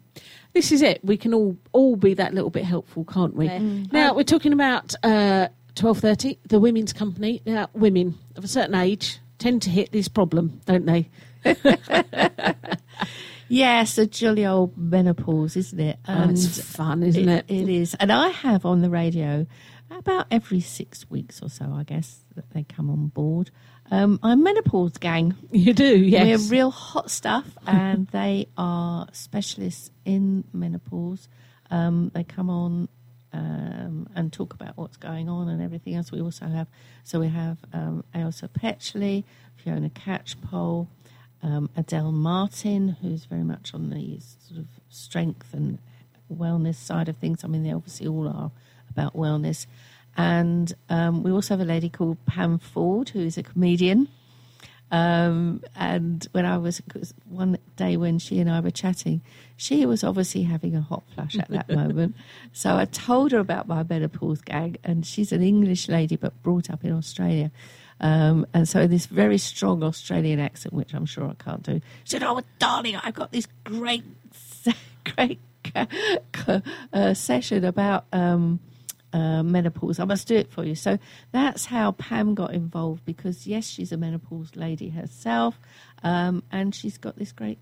This 0.54 0.72
is 0.72 0.82
it. 0.82 1.04
We 1.04 1.18
can 1.18 1.34
all 1.34 1.58
all 1.74 1.96
be 1.96 2.14
that 2.16 2.34
little 2.34 2.50
bit 2.50 2.64
helpful, 2.66 3.04
can't 3.06 3.36
we? 3.36 3.48
Yeah. 3.48 3.60
Now 3.92 4.16
we're 4.16 4.24
talking 4.24 4.54
about 4.54 4.96
uh, 5.04 5.50
twelve 5.76 6.00
thirty, 6.00 6.40
the 6.48 6.60
women's 6.60 6.94
company. 6.94 7.42
Now, 7.46 7.70
women 7.74 8.18
of 8.36 8.44
a 8.44 8.48
certain 8.48 8.76
age 8.76 9.20
tend 9.38 9.62
to 9.64 9.70
hit 9.70 9.92
this 9.92 10.08
problem, 10.08 10.62
don't 10.66 10.86
they? 10.86 11.10
Yes, 13.54 14.00
a 14.00 14.08
jolly 14.08 14.48
old 14.48 14.76
menopause, 14.76 15.56
isn't 15.56 15.80
it? 15.80 16.00
Oh, 16.08 16.30
it's 16.30 16.60
fun, 16.60 17.04
isn't 17.04 17.30
it? 17.30 17.46
It 17.48 17.70
is, 17.70 17.94
and 18.00 18.12
I 18.12 18.30
have 18.30 18.66
on 18.66 18.82
the 18.82 18.90
radio 18.90 19.46
about 19.92 20.26
every 20.32 20.60
six 20.60 21.08
weeks 21.10 21.40
or 21.40 21.50
so, 21.50 21.72
I 21.72 21.84
guess, 21.84 22.22
that 22.36 22.50
they 22.52 22.64
come 22.64 22.90
on 22.90 23.08
board. 23.08 23.52
Um, 23.92 24.20
I'm 24.24 24.42
menopause 24.42 24.98
gang. 24.98 25.36
You 25.52 25.74
do, 25.74 25.98
yes. 26.00 26.50
We're 26.50 26.52
real 26.52 26.72
hot 26.72 27.12
stuff, 27.12 27.46
and 27.68 28.08
they 28.08 28.48
are 28.58 29.08
specialists 29.12 29.92
in 30.04 30.46
menopause. 30.52 31.28
Um, 31.70 32.10
they 32.16 32.24
come 32.24 32.50
on 32.50 32.90
um, 33.34 34.08
and 34.16 34.32
talk 34.32 34.54
about 34.54 34.78
what's 34.78 34.98
going 34.98 35.28
on 35.28 35.50
and 35.50 35.62
everything 35.62 35.96
else. 35.96 36.12
We 36.12 36.22
also 36.22 36.46
have, 36.46 36.68
so 37.04 37.20
we 37.20 37.30
have 37.30 37.58
um, 37.74 38.04
Ailsa 38.14 38.48
Petchley, 38.48 39.24
Fiona 39.56 39.90
Catchpole, 39.90 40.88
um, 41.42 41.70
Adele 41.76 42.12
Martin, 42.12 42.98
who's 43.02 43.26
very 43.26 43.44
much 43.44 43.74
on 43.74 43.90
the 43.90 44.20
sort 44.20 44.60
of 44.60 44.68
strength 44.90 45.54
and 45.54 45.80
wellness 46.32 46.76
side 46.76 47.10
of 47.10 47.18
things. 47.18 47.44
I 47.44 47.48
mean, 47.48 47.64
they 47.64 47.74
obviously 47.74 48.08
all 48.08 48.28
are 48.28 48.52
about 48.90 49.16
wellness. 49.16 49.66
And 50.16 50.74
um, 50.90 51.24
we 51.24 51.32
also 51.32 51.56
have 51.56 51.62
a 51.62 51.70
lady 51.70 51.90
called 51.90 52.24
Pam 52.26 52.60
Ford, 52.60 53.10
who 53.10 53.20
is 53.20 53.38
a 53.38 53.44
comedian. 53.44 54.08
Um, 54.94 55.64
and 55.76 56.28
when 56.34 56.46
I 56.46 56.60
was 56.60 56.80
one 57.28 57.58
day 57.78 57.98
when 57.98 58.20
she 58.20 58.40
and 58.40 58.48
I 58.48 58.60
were 58.60 58.70
chatting, 58.70 59.22
she 59.58 59.88
was 59.88 60.04
obviously 60.04 60.44
having 60.44 60.76
a 60.76 60.82
hot 60.82 61.02
flush 61.16 61.36
at 61.36 61.50
that 61.50 61.68
moment. 61.76 62.16
So 62.52 62.78
I 62.78 62.86
told 62.86 63.32
her 63.32 63.40
about 63.40 63.68
my 63.68 63.82
menopause 63.82 64.42
gag, 64.42 64.78
and 64.84 65.04
she's 65.04 65.32
an 65.32 65.42
English 65.42 65.90
lady 65.90 66.16
but 66.16 66.40
brought 66.44 66.70
up 66.70 66.86
in 66.86 66.92
Australia. 66.92 67.50
Um, 68.02 68.46
and 68.54 68.70
so 68.70 68.86
this 68.86 69.08
very 69.08 69.40
strong 69.40 69.82
Australian 69.82 70.40
accent, 70.40 70.76
which 70.76 70.94
I'm 70.94 71.08
sure 71.08 71.28
I 71.28 71.44
can't 71.44 71.64
do, 71.64 71.82
she 72.04 72.12
said, 72.12 72.22
"Oh, 72.22 72.42
darling, 72.60 72.96
I've 72.98 73.16
got 73.16 73.32
this 73.32 73.48
great, 73.64 74.04
great 75.16 75.40
uh, 76.94 77.16
session 77.16 77.66
about." 77.66 78.06
Um, 78.14 78.60
uh, 79.14 79.44
menopause. 79.44 80.00
I 80.00 80.06
must 80.06 80.28
do 80.28 80.36
it 80.36 80.52
for 80.52 80.64
you. 80.66 80.76
So 80.76 80.98
that's 81.32 81.66
how 81.66 81.92
Pam 81.94 82.34
got 82.36 82.54
involved 82.54 83.06
because, 83.06 83.48
yes, 83.48 83.66
she's 83.68 83.92
a 83.92 83.98
menopause 83.98 84.56
lady 84.56 84.90
herself, 84.90 85.58
um, 86.04 86.44
and 86.52 86.74
she's 86.76 86.98
got 86.98 87.16
this 87.18 87.32
great. 87.32 87.58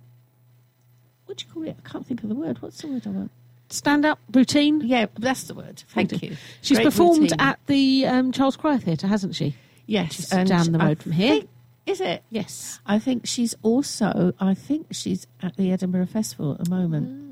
What 1.25 1.37
do 1.37 1.45
you 1.47 1.53
call 1.53 1.63
it? 1.67 1.77
I 1.85 1.89
can't 1.89 2.05
think 2.05 2.23
of 2.23 2.29
the 2.29 2.35
word. 2.35 2.61
What's 2.61 2.81
the 2.81 2.87
word 2.87 3.05
I 3.05 3.09
want? 3.11 3.31
Stand 3.69 4.05
up 4.05 4.19
routine. 4.33 4.81
Yeah, 4.83 5.05
that's 5.17 5.43
the 5.43 5.53
word. 5.53 5.83
Thank 5.89 6.21
you. 6.21 6.35
She's 6.61 6.77
Great 6.77 6.85
performed 6.85 7.21
routine. 7.21 7.39
at 7.39 7.59
the 7.67 8.05
um, 8.05 8.31
Charles 8.33 8.57
Cryer 8.57 8.77
Theatre, 8.79 9.07
hasn't 9.07 9.35
she? 9.35 9.55
yes, 9.85 10.29
down 10.29 10.71
the 10.71 10.79
I 10.79 10.87
road 10.87 11.01
from 11.03 11.13
here. 11.13 11.29
think- 11.35 11.49
Is 11.85 12.01
it? 12.01 12.21
Yes. 12.29 12.79
I 12.85 12.99
think 12.99 13.25
she's 13.27 13.55
also. 13.61 14.33
I 14.39 14.53
think 14.55 14.87
she's 14.91 15.25
at 15.41 15.55
the 15.55 15.71
Edinburgh 15.71 16.07
Festival 16.07 16.51
at 16.59 16.65
the 16.65 16.69
moment. 16.69 17.07
Mm. 17.09 17.30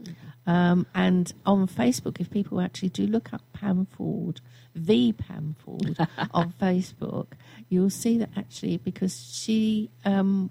Um, 0.50 0.88
and 0.96 1.32
on 1.46 1.68
Facebook, 1.68 2.20
if 2.20 2.32
people 2.32 2.60
actually 2.60 2.90
do 2.90 3.06
look 3.06 3.32
up 3.34 3.44
Pam 3.54 3.86
Ford, 3.86 4.42
the 4.74 5.12
Pam 5.12 5.56
Ford 5.64 5.96
on 6.34 6.54
Facebook, 6.60 7.28
you'll 7.70 7.92
see 7.92 8.18
that 8.18 8.32
actually 8.36 8.78
because 8.78 9.32
she 9.32 9.92
um, 10.06 10.50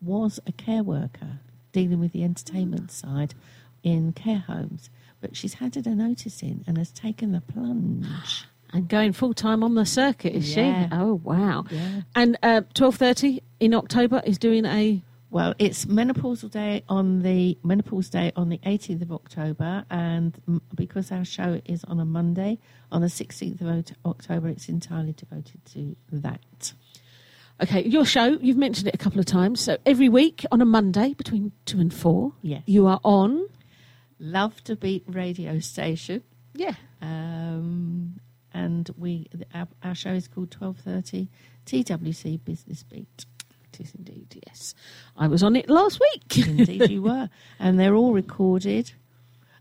was 0.00 0.38
a 0.46 0.52
care 0.52 0.84
worker 0.84 1.40
dealing 1.72 1.98
with 1.98 2.12
the 2.12 2.22
entertainment 2.22 2.92
side 2.92 3.34
in 3.82 4.12
care 4.12 4.44
homes, 4.46 4.88
but 5.20 5.34
she's 5.36 5.54
handed 5.54 5.86
a 5.88 5.94
notice 5.96 6.40
in 6.40 6.62
and 6.68 6.78
has 6.78 6.92
taken 6.92 7.32
the 7.32 7.40
plunge. 7.40 8.06
And 8.72 8.88
going 8.88 9.12
full 9.12 9.34
time 9.34 9.62
on 9.62 9.76
the 9.76 9.86
circuit, 9.86 10.34
is 10.34 10.56
Yeah. 10.56 10.88
she? 10.88 10.94
Oh 10.96 11.20
wow! 11.22 11.64
Yeah. 11.70 12.00
And 12.16 12.36
uh, 12.42 12.62
twelve 12.74 12.96
thirty 12.96 13.40
in 13.60 13.72
October 13.72 14.20
is 14.26 14.36
doing 14.36 14.64
a 14.64 15.00
Well, 15.34 15.52
it's 15.58 15.86
menopausal 15.86 16.52
day 16.52 16.84
on 16.88 17.22
the 17.22 17.58
menopause 17.64 18.08
day 18.08 18.30
on 18.36 18.50
the 18.50 18.58
18th 18.58 19.02
of 19.02 19.10
October, 19.10 19.84
and 19.90 20.38
because 20.76 21.10
our 21.10 21.24
show 21.24 21.60
is 21.64 21.82
on 21.82 21.98
a 21.98 22.04
Monday, 22.04 22.60
on 22.92 23.00
the 23.00 23.08
16th 23.08 23.60
of 23.60 23.96
October, 24.06 24.46
it's 24.46 24.68
entirely 24.68 25.12
devoted 25.12 25.64
to 25.72 25.96
that. 26.12 26.72
okay. 27.60 27.82
Your 27.84 28.04
show 28.04 28.38
you've 28.40 28.56
mentioned 28.56 28.86
it 28.86 28.94
a 28.94 28.98
couple 28.98 29.18
of 29.18 29.26
times. 29.26 29.60
So 29.60 29.76
every 29.84 30.08
week 30.08 30.46
on 30.52 30.60
a 30.60 30.64
Monday 30.64 31.14
between 31.14 31.50
two 31.66 31.80
and 31.80 31.92
four, 31.92 32.34
Yes, 32.40 32.62
you 32.66 32.86
are 32.86 33.00
on. 33.02 33.48
love 34.20 34.62
to 34.64 34.76
beat 34.76 35.02
radio 35.08 35.58
station, 35.58 36.22
Yeah. 36.54 36.74
um, 37.02 38.20
and 38.52 38.88
we 38.96 39.26
our, 39.52 39.66
our 39.82 39.96
show 39.96 40.12
is 40.12 40.28
called 40.28 40.50
12:30 40.52 41.26
TWC 41.66 42.36
Business 42.44 42.84
Beat. 42.84 43.26
It 43.74 43.80
is 43.80 43.94
indeed, 43.94 44.40
yes. 44.46 44.74
I 45.16 45.26
was 45.26 45.42
on 45.42 45.56
it 45.56 45.68
last 45.68 46.00
week. 46.00 46.38
Indeed, 46.46 46.90
you 46.90 47.02
were, 47.02 47.28
and 47.58 47.78
they're 47.78 47.94
all 47.94 48.12
recorded, 48.12 48.92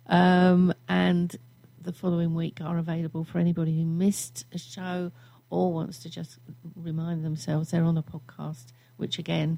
um, 0.07 0.73
and 0.87 1.35
the 1.81 1.93
following 1.93 2.35
week 2.35 2.59
are 2.61 2.77
available 2.77 3.23
for 3.23 3.39
anybody 3.39 3.77
who 3.77 3.85
missed 3.85 4.45
a 4.53 4.57
show 4.57 5.11
or 5.49 5.73
wants 5.73 5.99
to 5.99 6.09
just 6.09 6.37
remind 6.75 7.25
themselves 7.25 7.71
they're 7.71 7.83
on 7.83 7.97
a 7.97 8.03
podcast, 8.03 8.67
which 8.97 9.17
again 9.17 9.57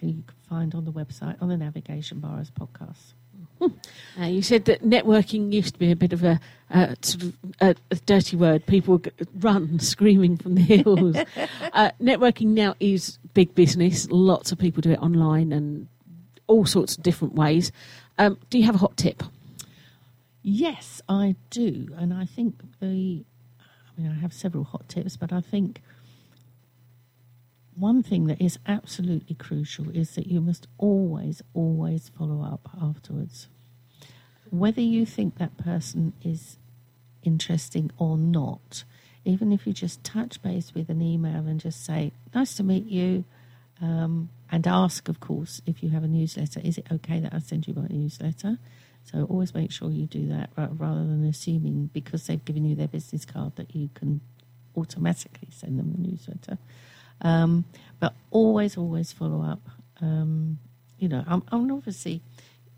you 0.00 0.14
can 0.22 0.24
find 0.48 0.74
on 0.74 0.84
the 0.84 0.92
website 0.92 1.40
on 1.42 1.48
the 1.48 1.56
navigation 1.56 2.20
bar 2.20 2.40
as 2.40 2.50
podcasts. 2.50 3.12
Uh, 3.60 4.24
you 4.24 4.42
said 4.42 4.64
that 4.66 4.82
networking 4.82 5.52
used 5.52 5.74
to 5.74 5.78
be 5.78 5.90
a 5.90 5.96
bit 5.96 6.12
of 6.12 6.24
a, 6.24 6.40
uh, 6.70 6.94
sort 7.02 7.24
of 7.24 7.34
a, 7.60 7.74
a 7.90 7.96
dirty 8.06 8.36
word. 8.36 8.64
People 8.66 8.98
g- 8.98 9.10
run 9.38 9.78
screaming 9.80 10.36
from 10.36 10.54
the 10.54 10.62
hills. 10.62 11.16
uh, 11.72 11.90
networking 12.00 12.48
now 12.48 12.74
is 12.80 13.18
big 13.34 13.54
business. 13.54 14.08
Lots 14.10 14.52
of 14.52 14.58
people 14.58 14.80
do 14.80 14.90
it 14.90 14.98
online 15.00 15.52
and 15.52 15.88
all 16.46 16.66
sorts 16.66 16.96
of 16.96 17.02
different 17.02 17.34
ways. 17.34 17.72
Um, 18.18 18.38
do 18.50 18.58
you 18.58 18.64
have 18.64 18.74
a 18.74 18.78
hot 18.78 18.96
tip? 18.96 19.22
Yes, 20.42 21.02
I 21.08 21.36
do, 21.50 21.88
and 21.96 22.14
I 22.14 22.24
think 22.24 22.60
the. 22.80 23.24
I 23.58 24.00
mean, 24.00 24.10
I 24.10 24.20
have 24.20 24.32
several 24.32 24.64
hot 24.64 24.88
tips, 24.88 25.16
but 25.16 25.32
I 25.32 25.42
think 25.42 25.82
one 27.76 28.02
thing 28.02 28.26
that 28.26 28.40
is 28.40 28.58
absolutely 28.66 29.34
crucial 29.34 29.90
is 29.90 30.14
that 30.14 30.26
you 30.26 30.40
must 30.40 30.66
always, 30.78 31.42
always 31.54 32.10
follow 32.16 32.42
up 32.42 32.68
afterwards. 32.80 33.48
Whether 34.50 34.80
you 34.80 35.06
think 35.06 35.38
that 35.38 35.56
person 35.56 36.12
is 36.22 36.58
interesting 37.22 37.90
or 37.98 38.18
not, 38.18 38.84
even 39.24 39.52
if 39.52 39.66
you 39.66 39.72
just 39.72 40.02
touch 40.02 40.42
base 40.42 40.74
with 40.74 40.88
an 40.88 41.00
email 41.00 41.46
and 41.46 41.60
just 41.60 41.84
say, 41.84 42.12
Nice 42.34 42.54
to 42.54 42.62
meet 42.62 42.86
you, 42.86 43.24
um, 43.80 44.28
and 44.50 44.66
ask, 44.66 45.08
of 45.08 45.20
course, 45.20 45.62
if 45.66 45.82
you 45.82 45.90
have 45.90 46.04
a 46.04 46.08
newsletter, 46.08 46.60
is 46.62 46.78
it 46.78 46.86
okay 46.90 47.20
that 47.20 47.32
I 47.32 47.38
send 47.38 47.66
you 47.66 47.74
my 47.74 47.86
newsletter? 47.88 48.58
So 49.04 49.24
always 49.24 49.54
make 49.54 49.72
sure 49.72 49.90
you 49.90 50.06
do 50.06 50.28
that 50.28 50.50
rather 50.56 51.00
than 51.00 51.24
assuming 51.24 51.90
because 51.92 52.26
they've 52.26 52.44
given 52.44 52.64
you 52.64 52.74
their 52.74 52.88
business 52.88 53.24
card 53.24 53.56
that 53.56 53.74
you 53.74 53.88
can 53.94 54.20
automatically 54.76 55.48
send 55.50 55.78
them 55.78 55.92
the 55.92 56.08
newsletter. 56.08 56.58
Um, 57.22 57.64
but 57.98 58.14
always, 58.30 58.76
always 58.76 59.12
follow 59.12 59.42
up. 59.42 59.60
Um, 60.00 60.58
you 60.98 61.08
know, 61.08 61.24
I'm, 61.26 61.42
I'm 61.50 61.70
obviously 61.70 62.22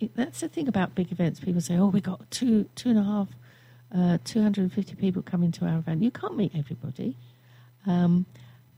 it, 0.00 0.16
that's 0.16 0.40
the 0.40 0.48
thing 0.48 0.68
about 0.68 0.94
big 0.94 1.12
events. 1.12 1.40
People 1.40 1.60
say, 1.60 1.76
"Oh, 1.76 1.88
we 1.88 2.00
got 2.00 2.30
two, 2.30 2.68
two 2.74 2.90
and 2.90 2.98
a 2.98 3.04
half, 3.04 3.28
uh, 3.94 4.18
250 4.24 4.94
people 4.96 5.22
coming 5.22 5.52
to 5.52 5.66
our 5.66 5.78
event." 5.78 6.02
You 6.02 6.10
can't 6.10 6.36
meet 6.36 6.52
everybody. 6.56 7.16
Um, 7.86 8.26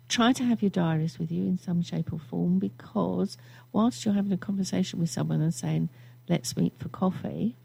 try 0.09 0.33
to 0.33 0.45
have 0.45 0.63
your 0.63 0.71
diaries 0.71 1.19
with 1.19 1.33
you 1.33 1.45
in 1.45 1.59
some 1.59 1.83
shape 1.83 2.13
or 2.13 2.19
form 2.19 2.59
because 2.59 3.37
whilst 3.73 4.05
you're 4.05 4.15
having 4.15 4.33
a 4.33 4.39
conversation 4.39 5.01
with 5.01 5.11
someone 5.11 5.41
and 5.41 5.55
saying, 5.55 5.89
"Let's 6.29 6.57
meet 6.57 6.75
for 6.79 6.89
coffee," 6.89 7.57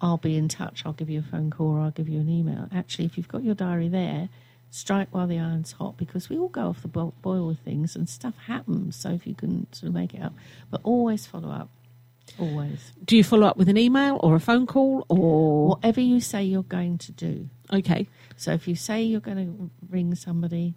I'll 0.00 0.18
be 0.18 0.36
in 0.36 0.48
touch. 0.48 0.82
I'll 0.84 0.92
give 0.92 1.10
you 1.10 1.20
a 1.20 1.22
phone 1.22 1.50
call 1.50 1.72
or 1.72 1.80
I'll 1.80 1.90
give 1.90 2.08
you 2.08 2.20
an 2.20 2.28
email. 2.28 2.68
Actually, 2.72 3.04
if 3.04 3.16
you've 3.16 3.28
got 3.28 3.44
your 3.44 3.54
diary 3.54 3.88
there, 3.88 4.28
strike 4.70 5.08
while 5.10 5.26
the 5.26 5.38
iron's 5.38 5.72
hot 5.72 5.96
because 5.96 6.28
we 6.28 6.38
all 6.38 6.48
go 6.48 6.68
off 6.68 6.82
the 6.82 6.88
boil 6.88 7.46
with 7.46 7.58
things 7.60 7.96
and 7.96 8.08
stuff 8.08 8.34
happens. 8.46 8.96
So 8.96 9.10
if 9.10 9.26
you 9.26 9.34
can 9.34 9.66
sort 9.72 9.88
of 9.88 9.94
make 9.94 10.14
it 10.14 10.22
up, 10.22 10.32
but 10.70 10.80
always 10.84 11.26
follow 11.26 11.50
up. 11.50 11.68
Always. 12.38 12.92
Do 13.04 13.16
you 13.16 13.24
follow 13.24 13.46
up 13.48 13.56
with 13.56 13.68
an 13.68 13.76
email 13.76 14.20
or 14.22 14.36
a 14.36 14.40
phone 14.40 14.66
call 14.66 15.04
or 15.08 15.68
Whatever 15.70 16.00
you 16.00 16.20
say 16.20 16.44
you're 16.44 16.62
going 16.62 16.98
to 16.98 17.12
do. 17.12 17.48
okay? 17.72 18.06
So 18.36 18.52
if 18.52 18.68
you 18.68 18.76
say 18.76 19.02
you're 19.02 19.20
going 19.20 19.36
to 19.36 19.70
ring 19.90 20.14
somebody, 20.14 20.74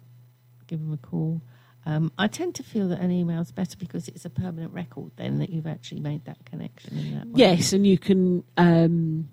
give 0.66 0.80
them 0.80 0.92
a 0.92 0.96
call. 0.96 1.40
Um, 1.86 2.10
I 2.18 2.26
tend 2.26 2.54
to 2.56 2.62
feel 2.62 2.88
that 2.88 3.00
an 3.00 3.10
email 3.10 3.40
is 3.42 3.52
better 3.52 3.76
because 3.76 4.08
it's 4.08 4.24
a 4.24 4.30
permanent 4.30 4.72
record 4.72 5.12
then 5.16 5.38
that 5.38 5.50
you've 5.50 5.66
actually 5.66 6.00
made 6.00 6.24
that 6.24 6.44
connection 6.46 6.98
in 6.98 7.14
that 7.14 7.26
way. 7.26 7.32
Yes, 7.36 7.72
and 7.72 7.86
you 7.86 7.98
can 7.98 8.42
um, 8.56 9.28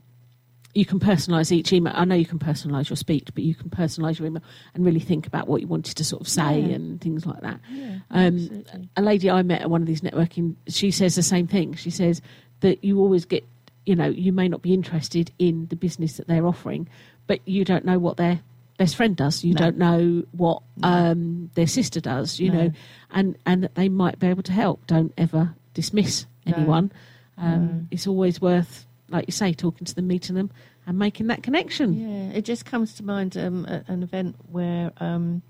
you 0.74 0.86
can 0.86 1.00
personalise 1.00 1.52
each 1.52 1.74
email. 1.74 1.94
I 1.96 2.06
know 2.06 2.16
you 2.16 2.26
can 2.26 2.40
personalise 2.40 2.90
your 2.90 2.98
speech, 2.98 3.28
but 3.34 3.44
you 3.44 3.56
can 3.56 3.70
personalise 3.70 4.20
your 4.20 4.28
email 4.28 4.44
and 4.74 4.86
really 4.86 5.00
think 5.00 5.28
about 5.28 5.48
what 5.48 5.62
you 5.62 5.68
wanted 5.68 5.96
to 5.98 6.04
sort 6.04 6.22
of 6.22 6.28
say 6.28 6.60
Yeah. 6.62 6.76
and 6.76 7.02
things 7.02 7.26
like 7.26 7.42
that. 7.42 7.60
Yeah, 7.72 8.00
Um, 8.10 8.64
a 8.96 9.02
lady 9.02 9.30
I 9.30 9.42
met 9.44 9.62
at 9.62 9.70
one 9.70 9.82
of 9.82 9.88
these 9.88 10.02
networking, 10.02 10.56
she 10.68 10.92
says 10.92 11.16
the 11.16 11.24
same 11.24 11.48
thing. 11.48 11.74
She 11.76 11.90
says 11.90 12.22
that 12.62 12.84
you 12.84 13.00
always 13.00 13.26
get, 13.26 13.44
you 13.86 13.96
know, 13.96 14.08
you 14.08 14.32
may 14.32 14.48
not 14.48 14.62
be 14.62 14.74
interested 14.74 15.32
in 15.40 15.68
the 15.70 15.76
business 15.76 16.18
that 16.18 16.28
they're 16.28 16.46
offering, 16.48 16.88
but 17.28 17.40
you 17.46 17.66
don't 17.66 17.84
know 17.86 18.00
what 18.00 18.18
their 18.18 18.40
best 18.78 18.96
friend 18.96 19.16
does. 19.16 19.44
You 19.44 19.54
No. 19.54 19.60
don't 19.60 19.78
know 19.78 20.24
what 20.32 20.64
No. 20.78 20.88
um, 20.88 21.50
their 21.56 21.68
sister 21.68 22.00
does. 22.00 22.40
You 22.40 22.52
No. 22.52 22.58
know, 22.64 22.72
and 23.12 23.36
and 23.46 23.64
that 23.64 23.76
they 23.76 23.90
might 23.90 24.20
be 24.20 24.28
able 24.28 24.44
to 24.44 24.52
help. 24.54 24.88
Don't 24.88 25.14
ever 25.18 25.54
dismiss 25.74 26.26
anyone. 26.46 26.92
Um. 27.38 27.88
It's 27.92 28.08
always 28.08 28.40
worth, 28.42 28.86
like 29.12 29.26
you 29.28 29.34
say, 29.34 29.54
talking 29.54 29.86
to 29.86 29.94
them, 29.94 30.08
meeting 30.08 30.36
them, 30.36 30.52
and 30.88 30.98
making 30.98 31.28
that 31.28 31.44
connection. 31.44 31.94
Yeah, 31.94 32.38
it 32.38 32.46
just 32.46 32.66
comes 32.66 32.94
to 32.96 33.04
mind 33.04 33.38
um, 33.38 33.66
an 33.66 34.04
event 34.04 34.36
where 34.50 34.92
um, 34.98 35.42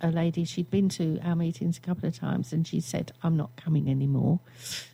a 0.00 0.10
lady 0.10 0.44
she'd 0.44 0.70
been 0.70 0.88
to 0.90 1.18
our 1.22 1.36
meetings 1.36 1.78
a 1.78 1.80
couple 1.80 2.08
of 2.08 2.16
times, 2.16 2.52
and 2.52 2.66
she 2.66 2.80
said, 2.80 3.12
"I'm 3.22 3.36
not 3.36 3.56
coming 3.56 3.88
anymore." 3.88 4.40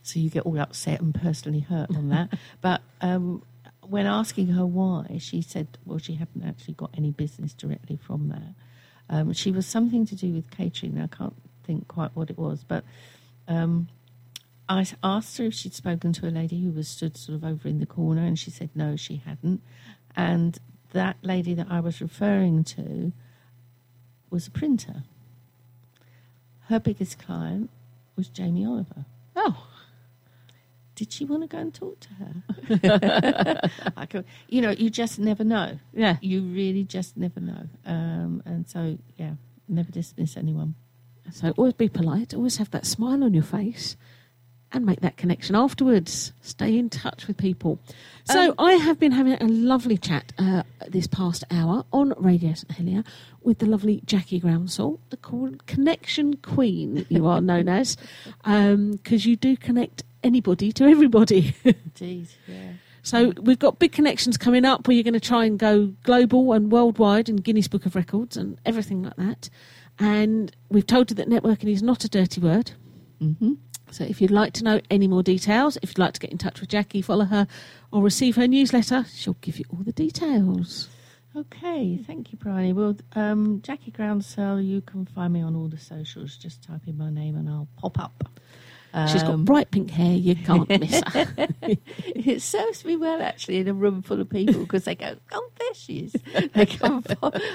So 0.03 0.19
you 0.19 0.31
get 0.31 0.45
all 0.45 0.59
upset 0.59 1.01
and 1.01 1.15
personally 1.15 1.61
hurt 1.61 1.91
on 1.95 2.09
that. 2.09 2.31
but 2.61 2.81
um, 3.01 3.43
when 3.83 4.07
asking 4.07 4.49
her 4.49 4.67
why, 4.67 5.19
she 5.21 5.43
said, 5.43 5.79
"Well, 5.85 5.99
she 5.99 6.15
hadn't 6.15 6.45
actually 6.45 6.75
got 6.75 6.91
any 6.97 7.11
business 7.11 7.53
directly 7.53 7.97
from 7.97 8.29
that. 8.29 8.55
Um, 9.11 9.33
she 9.33 9.53
was 9.53 9.67
something 9.67 10.07
to 10.07 10.15
do 10.15 10.33
with 10.33 10.51
catering. 10.51 11.01
I 11.01 11.07
can't 11.07 11.37
think 11.65 11.89
quite 11.89 12.11
what 12.15 12.31
it 12.31 12.39
was, 12.39 12.65
but." 12.67 12.85
Um, 13.47 13.89
I 14.69 14.85
asked 15.03 15.39
her 15.39 15.45
if 15.45 15.55
she'd 15.55 15.75
spoken 15.75 16.13
to 16.15 16.27
a 16.29 16.31
lady 16.31 16.63
who 16.63 16.71
was 16.73 16.89
stood 16.89 17.17
sort 17.17 17.37
of 17.37 17.45
over 17.45 17.69
in 17.69 17.81
the 17.81 17.87
corner, 17.87 18.23
and 18.25 18.39
she 18.39 18.51
said 18.51 18.71
no, 18.75 18.97
she 18.97 19.23
hadn't. 19.25 19.63
And 20.15 20.59
that 20.93 21.17
lady 21.23 21.55
that 21.55 21.67
I 21.71 21.81
was 21.81 22.01
referring 22.01 22.65
to 22.65 23.13
was 24.31 24.47
a 24.47 24.51
printer. 24.51 25.05
Her 26.67 26.79
biggest 26.79 27.19
client 27.19 27.71
was 28.17 28.29
Jamie 28.29 28.67
Oliver. 28.67 29.07
Oh, 29.37 29.67
Did 30.95 31.13
she 31.13 31.25
want 31.25 31.43
to 31.43 31.49
go 31.49 31.59
and 31.59 31.73
talk 31.73 31.99
to 32.01 32.09
her? 32.15 33.71
I 33.97 34.05
could, 34.07 34.25
you 34.49 34.61
know, 34.61 34.71
you 34.71 34.91
just 34.91 35.19
never 35.19 35.45
know. 35.45 35.79
yeah. 35.95 36.17
You 36.21 36.43
really 36.43 36.85
just 36.85 37.17
never 37.17 37.41
know. 37.41 37.69
Um, 37.87 38.43
and 38.45 38.69
so, 38.69 38.99
yeah, 39.17 39.33
never 39.69 39.91
dismiss 39.91 40.37
anyone. 40.37 40.75
So 41.31 41.53
always 41.57 41.75
be 41.75 41.89
polite, 41.89 42.35
always 42.35 42.57
have 42.57 42.71
that 42.73 42.85
smile 42.87 43.23
on 43.23 43.33
your 43.35 43.43
face, 43.45 43.97
and 44.73 44.85
make 44.85 45.01
that 45.01 45.17
connection 45.17 45.55
afterwards. 45.55 46.33
Stay 46.43 46.77
in 46.79 46.91
touch 46.91 47.27
with 47.27 47.37
people. 47.37 47.79
So 48.25 48.51
Um, 48.51 48.55
I 48.59 48.73
have 48.75 48.99
been 48.99 49.13
having 49.13 49.35
a 49.35 49.47
lovely 49.47 49.97
chat 49.97 50.33
uh, 50.39 50.63
this 50.87 51.07
past 51.07 51.45
hour 51.51 51.85
on 51.93 52.13
Radio 52.19 52.53
St 52.55 52.71
Helier 52.73 53.05
with 53.43 53.59
the 53.59 53.67
lovely 53.67 54.03
Jackie 54.05 54.41
Groundsell, 54.41 54.99
the 55.11 55.17
Connection 55.67 56.37
Queen, 56.37 57.07
you 57.09 57.27
are 57.27 57.41
known 57.41 57.69
as, 57.69 57.97
because 58.45 59.25
you 59.25 59.37
do 59.37 59.57
connect 59.57 60.03
anybody 60.23 60.73
to 60.73 60.85
everybody. 60.85 61.55
Indeed, 61.65 62.29
yeah. 62.47 62.73
So 63.03 63.33
we've 63.41 63.59
got 63.59 63.79
big 63.79 63.93
connections 63.93 64.37
coming 64.37 64.67
up 64.67 64.87
where 64.87 64.95
you're 64.95 65.05
going 65.05 65.15
to 65.15 65.21
try 65.21 65.47
and 65.47 65.59
go 65.59 65.95
global 66.03 66.53
and 66.53 66.71
worldwide 66.71 67.31
and 67.31 67.43
Guinness 67.43 67.69
Book 67.69 67.87
of 67.87 67.97
Records 67.97 68.37
and 68.37 68.59
everything 68.67 69.03
like 69.03 69.17
that. 69.17 69.49
And 69.99 70.55
we've 70.69 70.87
told 70.87 71.11
you 71.11 71.15
that 71.17 71.29
networking 71.29 71.73
is 71.73 71.83
not 71.83 72.05
a 72.05 72.09
dirty 72.09 72.41
word. 72.41 72.73
hmm 73.19 73.55
So 73.91 74.05
if 74.05 74.21
you'd 74.21 74.31
like 74.31 74.53
to 74.55 74.65
know 74.65 74.81
any 74.91 75.09
more 75.09 75.23
details, 75.23 75.79
if 75.83 75.91
you'd 75.91 75.99
like 75.99 76.15
to 76.15 76.21
get 76.21 76.31
in 76.31 76.39
touch 76.39 76.61
with 76.61 76.71
Jackie, 76.71 77.03
follow 77.03 77.25
her, 77.25 77.47
or 77.93 78.03
receive 78.03 78.37
her 78.37 78.47
newsletter, 78.47 79.07
she'll 79.15 79.37
give 79.41 79.59
you 79.59 79.65
all 79.71 79.83
the 79.83 79.93
details. 79.93 80.89
Okay, 81.37 81.99
thank 81.99 82.33
you, 82.33 82.39
Briony. 82.39 82.73
Well, 82.73 82.97
um, 83.15 83.61
Jackie 83.63 83.93
Groundsell, 83.93 84.67
you 84.67 84.81
can 84.81 85.07
find 85.07 85.33
me 85.33 85.43
on 85.43 85.55
all 85.55 85.69
the 85.69 85.79
socials. 85.79 86.37
Just 86.37 86.63
type 86.63 86.83
in 86.87 86.99
my 86.99 87.11
name 87.11 87.37
and 87.37 87.49
I'll 87.49 87.69
pop 87.77 87.99
up. 87.99 88.29
She's 89.13 89.23
got 89.23 89.33
Um, 89.35 89.45
bright 89.45 89.71
pink 89.71 89.91
hair, 89.91 90.15
you 90.15 90.35
can't 90.35 90.69
miss 90.69 91.03
her. 91.13 91.27
It 92.07 92.43
serves 92.43 92.85
me 92.85 92.97
well, 92.97 93.21
actually, 93.23 93.59
in 93.59 93.69
a 93.69 93.75
room 93.75 94.03
full 94.03 94.21
of 94.21 94.29
people 94.31 94.61
because 94.61 94.85
they 94.85 94.95
go, 94.95 95.17
"Oh, 95.33 95.51
there 95.59 95.75
she 95.75 95.99
is." 96.01 96.17
They 96.55 96.67
come, 96.67 97.05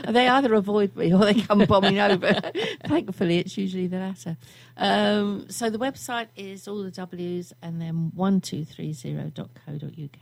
they 0.07 0.27
either 0.27 0.53
avoid 0.53 0.95
me 0.95 1.13
or 1.13 1.19
they 1.25 1.33
come 1.41 1.65
bombing 1.65 1.99
over. 1.99 2.39
Thankfully, 2.87 3.39
it's 3.39 3.57
usually 3.57 3.87
the 3.87 3.97
latter. 3.97 4.37
Um, 4.77 5.45
so 5.49 5.69
the 5.69 5.79
website 5.79 6.27
is 6.35 6.67
all 6.67 6.83
the 6.83 6.91
W's 6.91 7.53
and 7.61 7.81
then 7.81 8.11
one 8.15 8.39
two 8.39 8.63
three 8.63 8.93
zero 8.93 9.31
dot 9.33 9.49
co 9.65 9.77
dot 9.77 9.91
uk, 9.91 10.19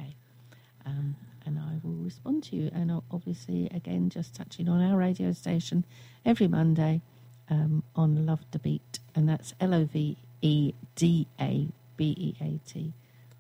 um, 0.86 1.16
and 1.46 1.60
I 1.60 1.78
will 1.84 1.96
respond 2.04 2.44
to 2.46 2.56
you. 2.56 2.72
And 2.74 2.92
obviously, 3.12 3.68
again, 3.74 4.10
just 4.10 4.34
touching 4.36 4.70
on 4.70 4.82
our 4.82 4.98
radio 4.98 5.34
station 5.34 5.86
every 6.26 6.48
Monday 6.48 7.02
um, 7.50 7.84
on 7.96 8.26
Love 8.26 8.50
Da 8.52 8.60
Beat, 8.60 9.00
and 9.16 9.28
that's 9.28 9.54
L 9.60 9.74
O 9.74 9.84
V 9.86 10.18
E 10.42 10.74
D 10.96 11.28
A 11.40 11.68
B 11.98 12.16
E 12.18 12.36
A 12.42 12.60
T 12.70 12.94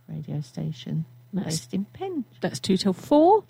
radio 0.07 0.41
station 0.41 1.05
That's, 1.33 1.45
based 1.59 1.73
in 1.73 1.85
Penn. 1.85 2.25
that's 2.41 2.59
two 2.59 2.77
till 2.77 2.93
4 2.93 3.43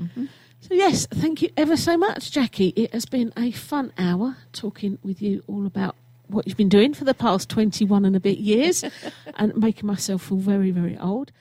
Mhm. 0.00 0.28
So, 0.60 0.72
yes, 0.74 1.06
thank 1.06 1.42
you 1.42 1.50
ever 1.58 1.76
so 1.76 1.96
much, 1.98 2.30
Jackie. 2.32 2.68
It 2.74 2.92
has 2.94 3.04
been 3.04 3.32
a 3.36 3.50
fun 3.52 3.92
hour 3.98 4.38
talking 4.52 4.98
with 5.04 5.20
you 5.20 5.42
all 5.46 5.66
about 5.66 5.94
what 6.26 6.46
you've 6.48 6.56
been 6.56 6.70
doing 6.70 6.94
for 6.94 7.04
the 7.04 7.12
past 7.12 7.50
21 7.50 8.04
and 8.06 8.16
a 8.16 8.20
bit 8.20 8.38
years 8.38 8.82
and 9.36 9.54
making 9.56 9.86
myself 9.86 10.22
feel 10.22 10.38
very, 10.38 10.70
very 10.70 10.96
old. 10.98 11.32